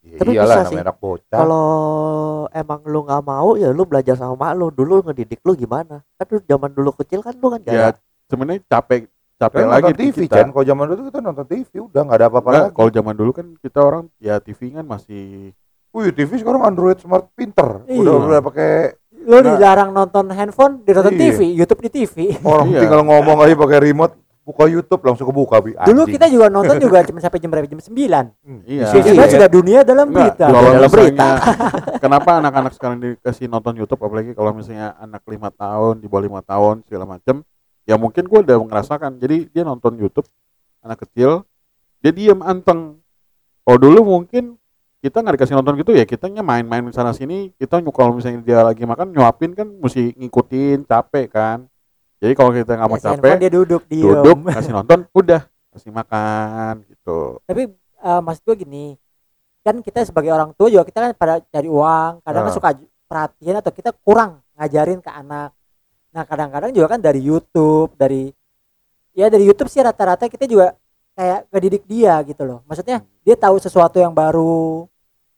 Ya 0.00 0.16
Tapi 0.16 0.32
iyalah 0.32 0.64
bisa 0.64 0.70
namanya 0.72 0.94
sih. 0.96 1.28
Kalau 1.28 1.66
emang 2.50 2.80
lu 2.84 3.00
nggak 3.02 3.22
mau 3.22 3.54
ya 3.54 3.68
lu 3.68 3.82
belajar 3.84 4.14
sama 4.14 4.34
mak 4.34 4.52
lu 4.54 4.70
dulu 4.70 5.02
ngedidik 5.04 5.42
lu 5.42 5.52
gimana? 5.54 6.02
Kan 6.16 6.26
lu 6.28 6.38
zaman 6.40 6.70
dulu 6.70 6.90
kecil 6.96 7.20
kan 7.20 7.34
lu 7.34 7.46
kan 7.48 7.60
ya 7.62 7.90
gak 7.90 7.98
sebenarnya 8.26 8.62
capek 8.64 9.10
capek 9.36 9.58
Kan 9.58 9.68
lagi 9.68 9.92
TV, 9.92 10.16
kita 10.24 10.34
Chan. 10.36 10.48
Kalau 10.48 10.64
zaman 10.64 10.84
dulu 10.88 11.00
kita 11.04 11.18
nonton 11.20 11.46
TV 11.46 11.70
udah 11.80 12.00
nggak 12.00 12.16
ada 12.16 12.26
apa-apa 12.26 12.48
lagi. 12.48 12.70
kalau 12.72 12.90
zaman 12.90 13.14
dulu 13.14 13.30
kan 13.32 13.46
kita 13.56 13.78
orang 13.80 14.04
ya 14.18 14.38
TV 14.38 14.60
kan 14.70 14.84
masih 14.84 15.50
Wih, 15.90 16.14
TV 16.14 16.38
sekarang 16.38 16.62
Android 16.62 16.98
smart 16.98 17.26
pinter. 17.34 17.82
Iya. 17.84 17.98
Udah 18.00 18.14
udah 18.16 18.40
pakai 18.42 18.70
Lu 19.20 19.36
Nah. 19.36 19.52
dilarang 19.52 19.92
nonton 19.92 20.32
handphone, 20.32 20.80
ditonton 20.80 21.12
Iya. 21.12 21.20
TV, 21.20 21.38
YouTube 21.52 21.82
di 21.84 21.90
TV. 21.92 22.14
orang 22.40 22.72
Iya. 22.72 22.80
tinggal 22.80 23.04
ngomong 23.04 23.36
aja 23.38 23.52
pakai 23.52 23.78
remote, 23.84 24.16
buka 24.40 24.64
YouTube 24.64 25.02
langsung 25.04 25.28
kebuka 25.28 25.60
bi. 25.60 25.76
Dulu 25.76 26.08
kita 26.08 26.24
juga 26.26 26.48
nonton 26.48 26.80
juga 26.80 27.04
cuma 27.04 27.20
sampai 27.20 27.36
jam 27.36 27.52
berapa? 27.52 27.68
Jam 27.68 27.78
9. 27.78 28.32
Hmm. 28.40 28.60
Iya. 28.64 28.86
Kita 28.88 29.12
ya. 29.12 29.28
sudah 29.28 29.48
dunia 29.50 29.80
dalam 29.84 30.08
Enggak, 30.08 30.34
berita. 30.40 30.46
kalau 30.48 30.70
Dalam 30.72 30.88
misalnya 30.88 31.30
kenapa 32.02 32.30
anak-anak 32.40 32.72
sekarang 32.72 32.96
dikasih 32.98 33.46
nonton 33.46 33.74
YouTube 33.76 34.00
apalagi 34.00 34.30
kalau 34.32 34.50
misalnya 34.54 34.96
anak 34.96 35.22
lima 35.28 35.50
tahun 35.52 35.94
di 36.00 36.06
bawah 36.06 36.22
lima 36.24 36.40
tahun 36.40 36.74
segala 36.86 37.04
macam 37.04 37.36
ya 37.84 37.94
mungkin 37.96 38.24
gue 38.24 38.38
udah 38.40 38.56
merasakan 38.62 39.18
jadi 39.18 39.50
dia 39.50 39.62
nonton 39.62 39.98
YouTube 39.98 40.26
anak 40.80 41.02
kecil 41.02 41.44
dia 41.98 42.08
diem 42.08 42.40
anteng 42.40 43.02
kalau 43.60 43.76
dulu 43.76 44.16
mungkin 44.16 44.56
kita 45.00 45.16
nggak 45.20 45.34
dikasih 45.40 45.56
nonton 45.56 45.74
gitu 45.80 45.92
ya 45.92 46.04
kitanya 46.04 46.44
main-main 46.44 46.84
sana 46.92 47.16
sini 47.16 47.56
kita 47.56 47.80
kalau 47.88 48.16
misalnya 48.16 48.44
dia 48.44 48.60
lagi 48.60 48.84
makan 48.84 49.10
nyuapin 49.10 49.56
kan 49.56 49.64
mesti 49.66 50.12
ngikutin 50.14 50.84
capek 50.84 51.26
kan 51.28 51.58
jadi 52.20 52.36
kalau 52.36 52.52
kita 52.52 52.76
nggak 52.76 52.88
mau 52.88 53.00
Ya, 53.00 53.04
capek 53.16 53.34
dia 53.40 53.50
duduk 53.50 53.82
diem. 53.88 54.04
duduk 54.04 54.52
kasih 54.52 54.76
nonton 54.76 55.08
udah 55.10 55.40
kasih 55.72 55.88
makan 55.88 56.84
gitu 56.84 57.40
Tapi 57.48 57.62
eh, 58.00 58.20
maksud 58.20 58.42
gue 58.44 58.56
gini, 58.60 58.86
kan 59.62 59.80
kita 59.80 60.04
sebagai 60.04 60.32
orang 60.32 60.50
tua 60.52 60.68
juga 60.68 60.84
kita 60.84 60.98
kan 61.00 61.10
pada 61.14 61.40
cari 61.40 61.68
uang, 61.68 62.20
kadang 62.20 62.42
kan 62.44 62.52
Ah. 62.52 62.56
suka 62.56 62.68
perhatian 63.06 63.56
atau 63.56 63.72
kita 63.72 63.90
kurang 64.02 64.40
ngajarin 64.56 64.98
ke 64.98 65.08
anak. 65.08 65.52
Nah 66.10 66.24
kadang-kadang 66.26 66.74
juga 66.74 66.90
kan 66.90 67.00
dari 67.00 67.22
YouTube, 67.22 67.94
dari 67.94 68.34
ya 69.12 69.30
dari 69.30 69.46
YouTube 69.46 69.70
sih 69.70 69.78
rata-rata 69.78 70.26
kita 70.26 70.44
juga 70.44 70.74
kayak 71.14 71.46
ngedidik 71.52 71.84
dia 71.86 72.18
gitu 72.24 72.42
loh. 72.42 72.66
Maksudnya 72.66 73.00
dia 73.22 73.36
tahu 73.38 73.56
sesuatu 73.56 73.96
yang 73.96 74.10
baru 74.10 74.89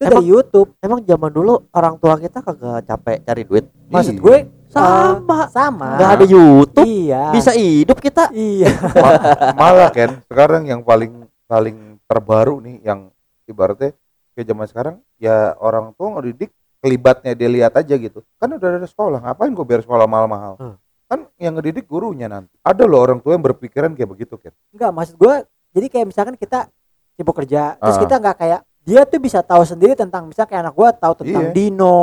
itu 0.03 0.05
Emang- 0.05 0.19
dari 0.19 0.27
YouTube. 0.27 0.69
Emang 0.79 0.99
zaman 1.01 1.31
dulu 1.31 1.55
orang 1.71 1.95
tua 1.97 2.15
kita 2.17 2.39
kagak 2.41 2.83
capek 2.83 3.17
cari 3.23 3.43
duit. 3.45 3.65
Maksud 3.87 4.13
Iya. 4.13 4.21
gue 4.21 4.37
Sama. 4.67 5.39
eh, 5.39 5.49
sama. 5.49 5.89
Nggak 5.95 6.11
ada 6.13 6.25
YouTube. 6.27 6.83
Iya. 6.85 7.23
Bisa 7.31 7.51
hidup 7.53 7.99
kita. 7.99 8.29
Iya. 8.31 8.67
Ma- 8.99 9.21
malah 9.55 9.91
kan 9.91 10.19
sekarang 10.27 10.63
yang 10.65 10.83
paling 10.83 11.13
paling 11.47 11.77
terbaru 12.03 12.59
nih 12.59 12.83
yang 12.83 13.13
ibaratnya 13.45 13.95
kayak 14.33 14.47
zaman 14.49 14.67
sekarang 14.67 14.95
ya 15.17 15.55
orang 15.57 15.93
tua 15.93 16.17
ngedidik 16.17 16.51
kelibatnya 16.79 17.33
dia 17.33 17.47
lihat 17.47 17.73
aja 17.75 17.95
gitu 17.95 18.25
kan 18.35 18.49
udah 18.51 18.69
ada 18.75 18.85
sekolah 18.85 19.21
ngapain 19.21 19.49
gue 19.51 19.63
biar 19.63 19.81
sekolah 19.81 20.05
mahal-mahal 20.05 20.57
Hmm. 20.57 20.77
kan 21.05 21.21
yang 21.37 21.55
ngedidik 21.55 21.85
gurunya 21.85 22.27
nanti 22.27 22.51
ada 22.59 22.83
loh 22.83 22.99
orang 22.99 23.21
tua 23.21 23.33
yang 23.33 23.45
berpikiran 23.45 23.93
kayak 23.93 24.09
begitu 24.09 24.35
kan 24.35 24.51
Enggak, 24.71 24.91
maksud 24.91 25.15
gue 25.15 25.35
jadi 25.71 25.87
kayak 25.89 26.07
misalkan 26.07 26.35
kita 26.35 26.69
sibuk 27.13 27.33
kerja, 27.35 27.77
terus 27.77 27.97
Ah. 27.97 28.03
kita 28.03 28.15
nggak 28.19 28.37
kayak 28.39 28.61
dia 28.83 29.07
tuh 29.07 29.19
bisa 29.19 29.41
tahu 29.41 29.63
sendiri 29.63 29.95
tentang 29.95 30.27
misalnya 30.27 30.49
kayak 30.49 30.63
anak 30.67 30.75
gue 30.75 30.89
tahu 30.99 31.13
tentang 31.23 31.45
Iya. 31.45 31.55
Dino, 31.55 32.01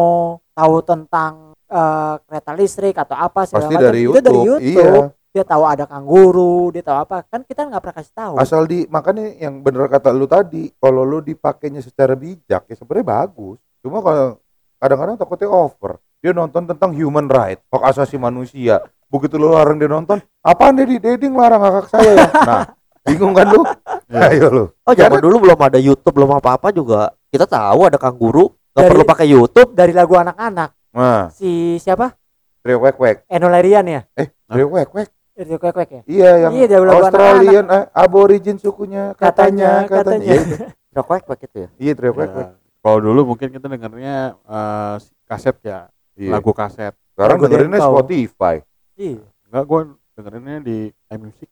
tahu 0.52 0.76
tentang 0.82 1.32
eh, 1.68 2.16
kereta 2.24 2.52
listrik 2.54 2.96
atau 2.96 3.14
apa 3.14 3.46
segala 3.46 3.62
pasti 3.62 3.74
macam. 3.74 3.86
dari 3.86 4.00
Itu 4.00 4.08
YouTube, 4.10 4.24
dari 4.26 4.40
YouTube. 4.48 5.04
iya 5.06 5.18
Dia 5.30 5.46
tahu 5.46 5.62
ada 5.62 5.86
kanguru, 5.86 6.74
dia 6.74 6.82
tahu 6.82 6.98
apa. 6.98 7.22
Kan 7.24 7.46
kita 7.46 7.62
nggak 7.62 7.78
pernah 7.78 7.98
kasih 8.02 8.14
tahu. 8.18 8.34
asal 8.36 8.66
di 8.66 8.90
makanya 8.90 9.30
yang 9.38 9.62
bener 9.62 9.86
kata 9.86 10.10
lu 10.10 10.26
tadi 10.26 10.74
kalau 10.76 11.06
lu 11.06 11.22
dipakainya 11.22 11.80
secara 11.80 12.18
bijak 12.18 12.66
ya 12.66 12.74
sebenarnya 12.74 13.06
bagus 13.06 13.62
cuma 13.80 14.02
kalau 14.02 14.42
kadang-kadang 14.76 15.16
takutnya 15.16 15.48
over 15.48 15.92
dia 16.18 16.34
nonton 16.34 16.66
tentang 16.66 16.92
human 16.92 17.30
right 17.30 17.62
hak 17.70 17.84
asasi 17.86 18.18
manusia 18.18 18.82
begitu 19.06 19.38
lu 19.38 19.54
larang 19.54 19.78
dia 19.78 19.88
nonton 19.88 20.18
apaan 20.42 20.74
dia 20.74 20.84
di 20.84 20.98
dating 20.98 21.32
larang 21.32 21.62
kakak 21.62 21.88
saya 21.88 22.12
ya 22.12 22.28
nah 22.50 22.62
bingung 23.10 23.34
kan 23.34 23.48
lu 23.48 23.62
Iya. 24.06 24.22
ayo 24.30 24.48
lu 24.50 24.66
Oh 24.82 24.94
zaman 24.94 25.20
dulu 25.20 25.36
belum 25.44 25.60
ada 25.60 25.78
YouTube 25.78 26.14
belum 26.14 26.32
apa-apa 26.36 26.70
juga. 26.70 27.14
Kita 27.28 27.46
tahu 27.46 27.86
ada 27.86 27.96
kanguru. 27.96 28.50
Gak 28.70 28.82
Dari- 28.82 28.92
perlu 28.92 29.04
pakai 29.04 29.28
YouTube. 29.28 29.70
Dari 29.72 29.92
lagu 29.92 30.14
anak-anak 30.14 30.70
nah 30.90 31.30
si 31.30 31.78
siapa? 31.78 32.18
trio 32.60 32.76
wek 32.78 32.98
wek 32.98 33.18
Eno 33.26 33.46
Lerian 33.48 33.86
ya? 33.86 34.02
eh 34.12 34.34
trio 34.44 34.68
wek 34.68 34.90
wek 34.90 35.10
Dari 35.32 35.56
Kwek 35.56 35.72
Kwek 35.72 35.90
ya? 35.90 36.02
iya 36.04 36.32
yang 36.38 36.52
Iya, 36.52 36.66
dari 36.68 36.84
lagu 36.84 37.00
Australian 37.02 37.66
eh, 37.70 37.86
aborigin 37.94 38.58
sukunya 38.58 39.14
katanya 39.14 39.86
katanya, 39.86 39.88
Katanya, 39.88 40.26
Iya, 40.26 40.36
katanya. 40.44 40.68
Rokok 40.92 41.24
begitu 41.30 41.56
ya. 41.56 41.70
iya 41.78 41.92
trio 41.94 42.12
wek 42.12 42.26
Ya, 42.26 42.36
wek 42.36 42.48
kalau 42.80 43.00
dulu 43.00 43.22
mungkin 43.26 43.48
kita 43.48 43.66
dengarnya 43.66 44.16
eh, 44.36 44.96
kaset 45.24 45.56
ya 45.62 45.88
Iya. 46.14 46.32
lagu 46.34 46.52
kaset 46.52 46.92
sekarang 47.14 47.38
dengerinnya. 47.38 47.80
Spotify 47.80 48.56
Iya. 48.94 49.24
enggak 49.46 49.64
gue 49.64 49.82
dengerinnya 50.14 50.58
di 50.60 50.78
iMusic 51.08 51.48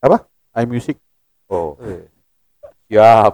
Apa? 0.00 0.24
iMusic 0.54 0.96
Oh. 1.46 1.74
Siap. 2.86 3.32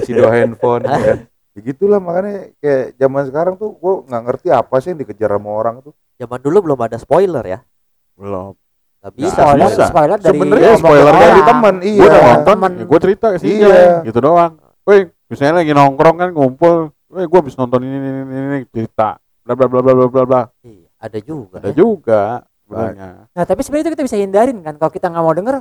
si 0.00 0.12
do 0.12 0.24
handphone 0.26 0.82
ya 0.82 0.96
kan. 0.98 1.18
Begitulah 1.54 2.00
makanya 2.00 2.50
kayak 2.58 2.96
zaman 2.96 3.22
sekarang 3.24 3.54
tuh 3.54 3.72
gua 3.74 4.02
nggak 4.02 4.22
ngerti 4.24 4.48
apa 4.50 4.74
sih 4.78 4.90
yang 4.90 4.98
dikejar 4.98 5.30
sama 5.30 5.50
orang 5.50 5.76
tuh. 5.80 5.92
Zaman 6.14 6.38
dulu 6.38 6.58
belum 6.62 6.80
ada 6.80 6.96
spoiler 6.96 7.44
ya. 7.44 7.60
belum 8.14 8.54
Gak 8.98 9.12
Bisa, 9.12 9.36
spoiler, 9.36 9.68
bisa. 9.68 9.84
spoiler 9.84 10.16
dari 10.16 10.32
Sebenarnya 10.32 10.68
omongan 10.70 10.80
spoiler 10.80 11.04
orang. 11.06 11.20
dari 11.20 11.42
teman, 11.44 11.74
iya. 11.82 12.00
udah 12.00 12.20
nonton 12.24 12.56
ya 12.56 12.84
gue 12.86 12.98
cerita 12.98 13.26
sih 13.36 13.52
Iya. 13.60 14.00
gitu 14.02 14.18
doang 14.18 14.52
woi 14.80 14.98
misalnya 15.26 15.60
lagi 15.60 15.72
nongkrong 15.72 16.16
kan 16.16 16.30
ngumpul 16.32 16.74
woi 17.06 17.24
gue 17.24 17.38
habis 17.38 17.52
nonton 17.54 17.80
ini 17.82 17.92
ini 17.92 18.08
ini, 18.24 18.40
ini 18.40 18.58
cerita 18.64 19.20
bla 19.44 19.52
bla 19.52 19.68
bla 19.68 19.80
bla 19.82 19.92
bla 19.92 20.06
bla 20.08 20.22
bla 20.24 20.42
Iya, 20.62 20.88
ada 20.96 21.18
juga. 21.20 21.56
ada 21.60 21.68
ya. 21.68 21.74
juga 21.74 22.22
sebenarnya 22.64 23.08
Nah 23.28 23.44
tapi 23.44 23.60
sebenarnya 23.60 23.84
itu 23.84 23.92
kita 23.92 24.04
bisa 24.04 24.16
hindarin 24.16 24.58
kan. 24.58 24.74
Kalau 24.74 24.88
kita 24.90 25.06
nggak 25.06 25.20
mau 25.22 25.34
denger, 25.34 25.54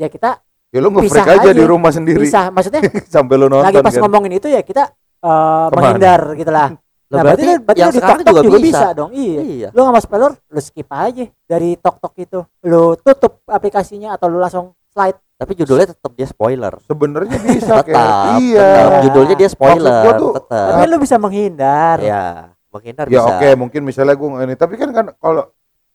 ya 0.00 0.08
kita 0.08 0.40
Ya 0.70 0.78
lu 0.78 0.86
Pisah 0.88 1.02
nge-freak 1.02 1.28
aja, 1.36 1.42
aja. 1.44 1.52
di 1.52 1.64
rumah 1.66 1.90
sendiri 1.90 2.22
bisa. 2.22 2.46
Maksudnya 2.48 2.80
sampai 3.14 3.34
lu 3.34 3.46
nonton 3.46 3.66
lagi 3.68 3.82
pas 3.82 3.90
kan. 3.90 4.02
ngomongin 4.06 4.38
itu 4.38 4.46
ya 4.46 4.62
kita 4.62 4.86
eh, 5.20 5.66
Ke 5.66 5.74
mana? 5.74 5.76
menghindar 5.76 6.22
gitu 6.34 6.50
lah. 6.50 6.70
Nah, 7.10 7.26
berarti, 7.26 7.42
berarti 7.42 7.62
berarti 7.66 7.80
yang 7.82 7.90
lu 7.90 7.90
di 7.90 7.98
sekarang 7.98 8.18
TokTok 8.22 8.30
juga 8.30 8.46
juga, 8.46 8.58
bisa. 8.62 8.70
bisa. 8.78 8.88
dong. 8.94 9.10
Iya. 9.10 9.40
Iya. 9.42 9.68
Lu 9.68 9.80
nggak 9.82 9.92
mau 9.92 9.98
spoiler, 10.00 10.32
lu 10.46 10.60
skip 10.62 10.88
aja 10.88 11.24
dari 11.44 11.70
TokTok 11.74 12.12
itu. 12.16 12.38
Lu 12.62 12.82
tutup 12.96 13.32
aplikasinya 13.50 14.14
atau 14.14 14.26
lu 14.26 14.38
langsung 14.38 14.66
slide. 14.86 15.18
Tapi 15.34 15.52
judulnya 15.58 15.90
tetap 15.90 16.12
dia 16.14 16.22
spoiler. 16.24 16.70
Sebenarnya 16.80 17.34
bisa 17.50 17.82
kayak 17.82 17.90
Tetap. 17.90 18.38
iya. 18.38 18.62
tetap. 18.62 19.02
Judulnya 19.02 19.34
dia 19.34 19.48
spoiler. 19.48 20.02
Tuh- 20.14 20.34
Tetap. 20.38 20.66
Tapi 20.70 20.84
lu 20.86 20.96
bisa 21.02 21.16
menghindar. 21.18 21.96
Ya, 21.98 22.24
menghindar 22.70 23.04
Ya 23.04 23.18
bisa. 23.18 23.30
oke, 23.34 23.48
mungkin 23.58 23.80
misalnya 23.82 24.14
gua 24.14 24.28
ini 24.40 24.54
tapi 24.54 24.78
kan 24.78 24.94
kan 24.94 25.06
kalau 25.12 25.50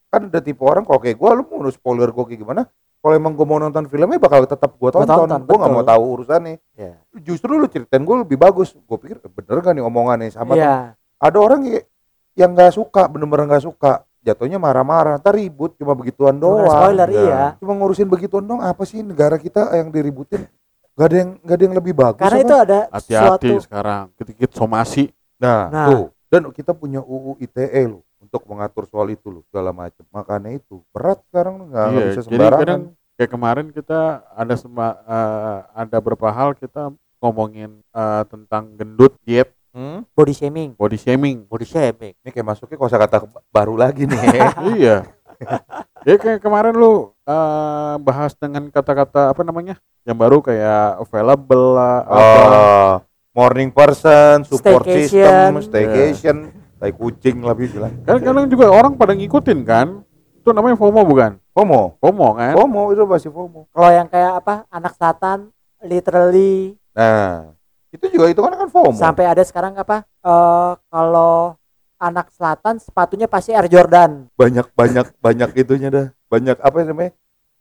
kan 0.06 0.20
ada 0.28 0.40
tipe 0.44 0.60
orang 0.60 0.84
kalau 0.84 1.00
kayak 1.00 1.16
gua 1.16 1.32
lu 1.32 1.48
mau 1.48 1.64
spoiler 1.66 2.12
gua 2.12 2.28
kayak 2.28 2.44
gimana? 2.44 2.68
Kalau 3.06 3.14
emang 3.14 3.32
gua 3.32 3.46
mau 3.46 3.58
nonton 3.60 3.86
filmnya 3.86 4.18
bakal 4.18 4.42
tetap 4.42 4.74
gua 4.74 4.90
Gua 4.90 5.06
tonton. 5.06 5.30
tonton, 5.30 5.40
Gua 5.40 5.56
nggak 5.56 5.70
betul. 5.70 5.78
mau 5.78 5.86
tahu 5.86 6.02
urusannya. 6.12 6.54
Ya. 6.74 6.98
Justru 7.16 7.54
lu 7.54 7.70
ceritain 7.70 8.02
gua 8.02 8.26
lebih 8.26 8.34
bagus. 8.34 8.74
Gua 8.82 8.98
pikir 8.98 9.16
eh, 9.16 9.30
bener 9.30 9.62
gak 9.62 9.72
nih 9.72 9.84
omongannya 9.84 10.26
sama 10.28 10.58
Iya. 10.58 10.98
ada 11.16 11.38
orang 11.38 11.62
y- 11.64 11.86
yang 12.34 12.50
nggak 12.50 12.74
suka 12.74 13.06
bener-bener 13.06 13.46
nggak 13.46 13.62
suka 13.62 14.02
jatuhnya 14.20 14.58
marah-marah 14.58 15.16
ntar 15.16 15.32
ribut 15.32 15.72
cuma 15.74 15.94
begituan 15.94 16.34
doang 16.34 16.66
spoiler, 16.66 17.06
Nah, 17.06 17.14
iya. 17.16 17.42
cuma 17.56 17.72
ngurusin 17.72 18.04
begituan 18.04 18.42
doang 18.42 18.58
apa 18.60 18.82
sih 18.82 19.00
negara 19.00 19.38
kita 19.38 19.70
yang 19.72 19.88
diributin 19.88 20.50
gak 20.92 21.06
ada 21.06 21.16
yang 21.16 21.30
gak 21.40 21.54
ada 21.54 21.62
yang 21.62 21.74
lebih 21.74 21.94
bagus 21.94 22.20
Karena 22.20 22.34
apa? 22.34 22.42
itu 22.42 22.54
ada 22.58 22.78
hati-hati 22.90 23.22
suatu 23.48 23.54
sekarang 23.62 24.02
dikit-dikit 24.10 24.50
somasi 24.52 25.04
nah, 25.36 25.70
Nah. 25.70 25.86
tuh 25.86 26.04
dan 26.26 26.42
kita 26.50 26.72
punya 26.72 26.98
UU 26.98 27.38
ITE 27.38 27.82
loh 27.86 28.02
untuk 28.26 28.42
mengatur 28.50 28.90
soal 28.90 29.06
itu 29.14 29.30
loh 29.30 29.46
segala 29.46 29.70
macam 29.70 30.02
makanya 30.10 30.58
itu 30.58 30.82
berat 30.90 31.22
sekarang 31.30 31.70
nggak 31.70 31.86
iya 31.94 32.04
bisa 32.10 32.20
jadi 32.26 32.26
sembarangan. 32.26 32.60
kadang 32.60 32.82
kayak 33.16 33.30
kemarin 33.32 33.66
kita 33.72 34.00
ada 34.34 34.54
sema, 34.58 34.88
eh, 35.06 35.58
ada 35.72 35.96
beberapa 36.02 36.28
hal 36.28 36.52
kita 36.58 36.90
ngomongin 37.22 37.80
eh, 37.80 38.22
tentang 38.28 38.74
gendut 38.76 39.14
diet. 39.24 39.50
Hmm? 39.76 40.08
body 40.16 40.32
shaming. 40.32 40.72
body 40.72 40.96
shaming. 40.96 41.44
Di 41.44 41.68
shaming. 41.68 42.16
ini 42.24 42.30
kayak 42.32 42.48
masuknya 42.48 42.80
kosakata 42.80 43.28
baru 43.52 43.76
lagi 43.76 44.08
nih. 44.08 44.16
Iya. 44.72 45.04
Ya 46.08 46.14
kayak 46.16 46.40
kemarin 46.40 46.72
lu 46.72 47.12
eh, 47.28 47.94
bahas 48.00 48.32
dengan 48.40 48.72
kata-kata 48.72 49.36
apa 49.36 49.42
namanya 49.44 49.76
yang 50.08 50.16
baru 50.16 50.40
kayak 50.40 51.04
available 51.04 51.76
lah 51.76 52.08
apa. 52.08 52.40
Oh, 52.48 52.92
morning 53.36 53.68
person 53.68 54.48
support 54.48 54.88
Staycation. 54.88 55.12
system 55.12 55.50
staycation 55.60 56.36
tai 56.76 56.92
kucing 56.92 57.40
lebih 57.40 57.72
bilang 57.72 57.92
kan 58.04 58.20
kadang 58.20 58.46
juga 58.46 58.68
orang 58.68 58.92
pada 58.94 59.16
ngikutin 59.16 59.60
kan 59.64 60.04
itu 60.36 60.48
namanya 60.52 60.76
FOMO 60.76 61.00
bukan 61.02 61.40
FOMO 61.50 61.96
FOMO 61.98 62.28
kan 62.36 62.52
FOMO 62.54 62.82
itu 62.92 63.02
masih 63.04 63.30
FOMO 63.32 63.60
Kalau 63.72 63.90
yang 63.90 64.06
kayak 64.06 64.44
apa 64.44 64.54
anak 64.68 64.92
selatan 64.94 65.50
literally 65.80 66.76
Nah, 66.96 67.52
itu 67.92 68.08
juga 68.08 68.32
itu 68.32 68.40
kan 68.40 68.56
kan 68.56 68.68
FOMO. 68.72 68.96
sampai 68.96 69.28
ada 69.28 69.44
sekarang 69.44 69.76
apa 69.76 70.04
eh 70.04 70.72
kalau 70.88 71.56
anak 71.96 72.28
selatan 72.32 72.76
sepatunya 72.76 73.28
pasti 73.28 73.56
Air 73.56 73.68
Jordan. 73.68 74.28
banyak 74.32 74.68
banyak 74.72 75.06
banyak 75.16 75.50
itunya 75.56 75.88
dah. 75.88 76.06
Banyak 76.28 76.56
apa 76.60 76.76
namanya? 76.84 77.12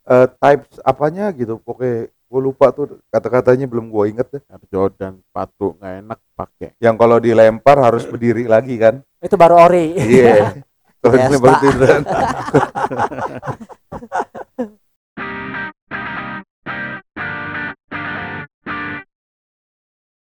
eh 0.06 0.28
types 0.40 0.80
apanya 0.84 1.32
gitu. 1.32 1.60
Pokoknya 1.60 2.12
gue 2.26 2.42
lupa 2.42 2.74
tuh 2.74 3.00
kata-katanya 3.14 3.70
belum 3.70 3.94
gue 3.94 4.04
inget 4.12 4.28
deh. 4.34 4.44
Jordan 4.70 5.22
sepatu 5.22 5.78
nggak 5.78 5.94
enak 6.04 6.20
pakai. 6.34 6.70
Yang 6.82 6.96
kalau 6.98 7.18
dilempar 7.22 7.78
harus 7.80 8.04
berdiri 8.10 8.50
lagi 8.50 8.76
kan? 8.82 9.00
Itu 9.22 9.38
baru 9.38 9.56
ori. 9.70 9.94
Iya. 9.96 10.26
Yeah. 10.26 10.50
kalau 11.06 11.22
ini 11.22 11.38
baru 11.38 11.56
tiduran 11.62 12.02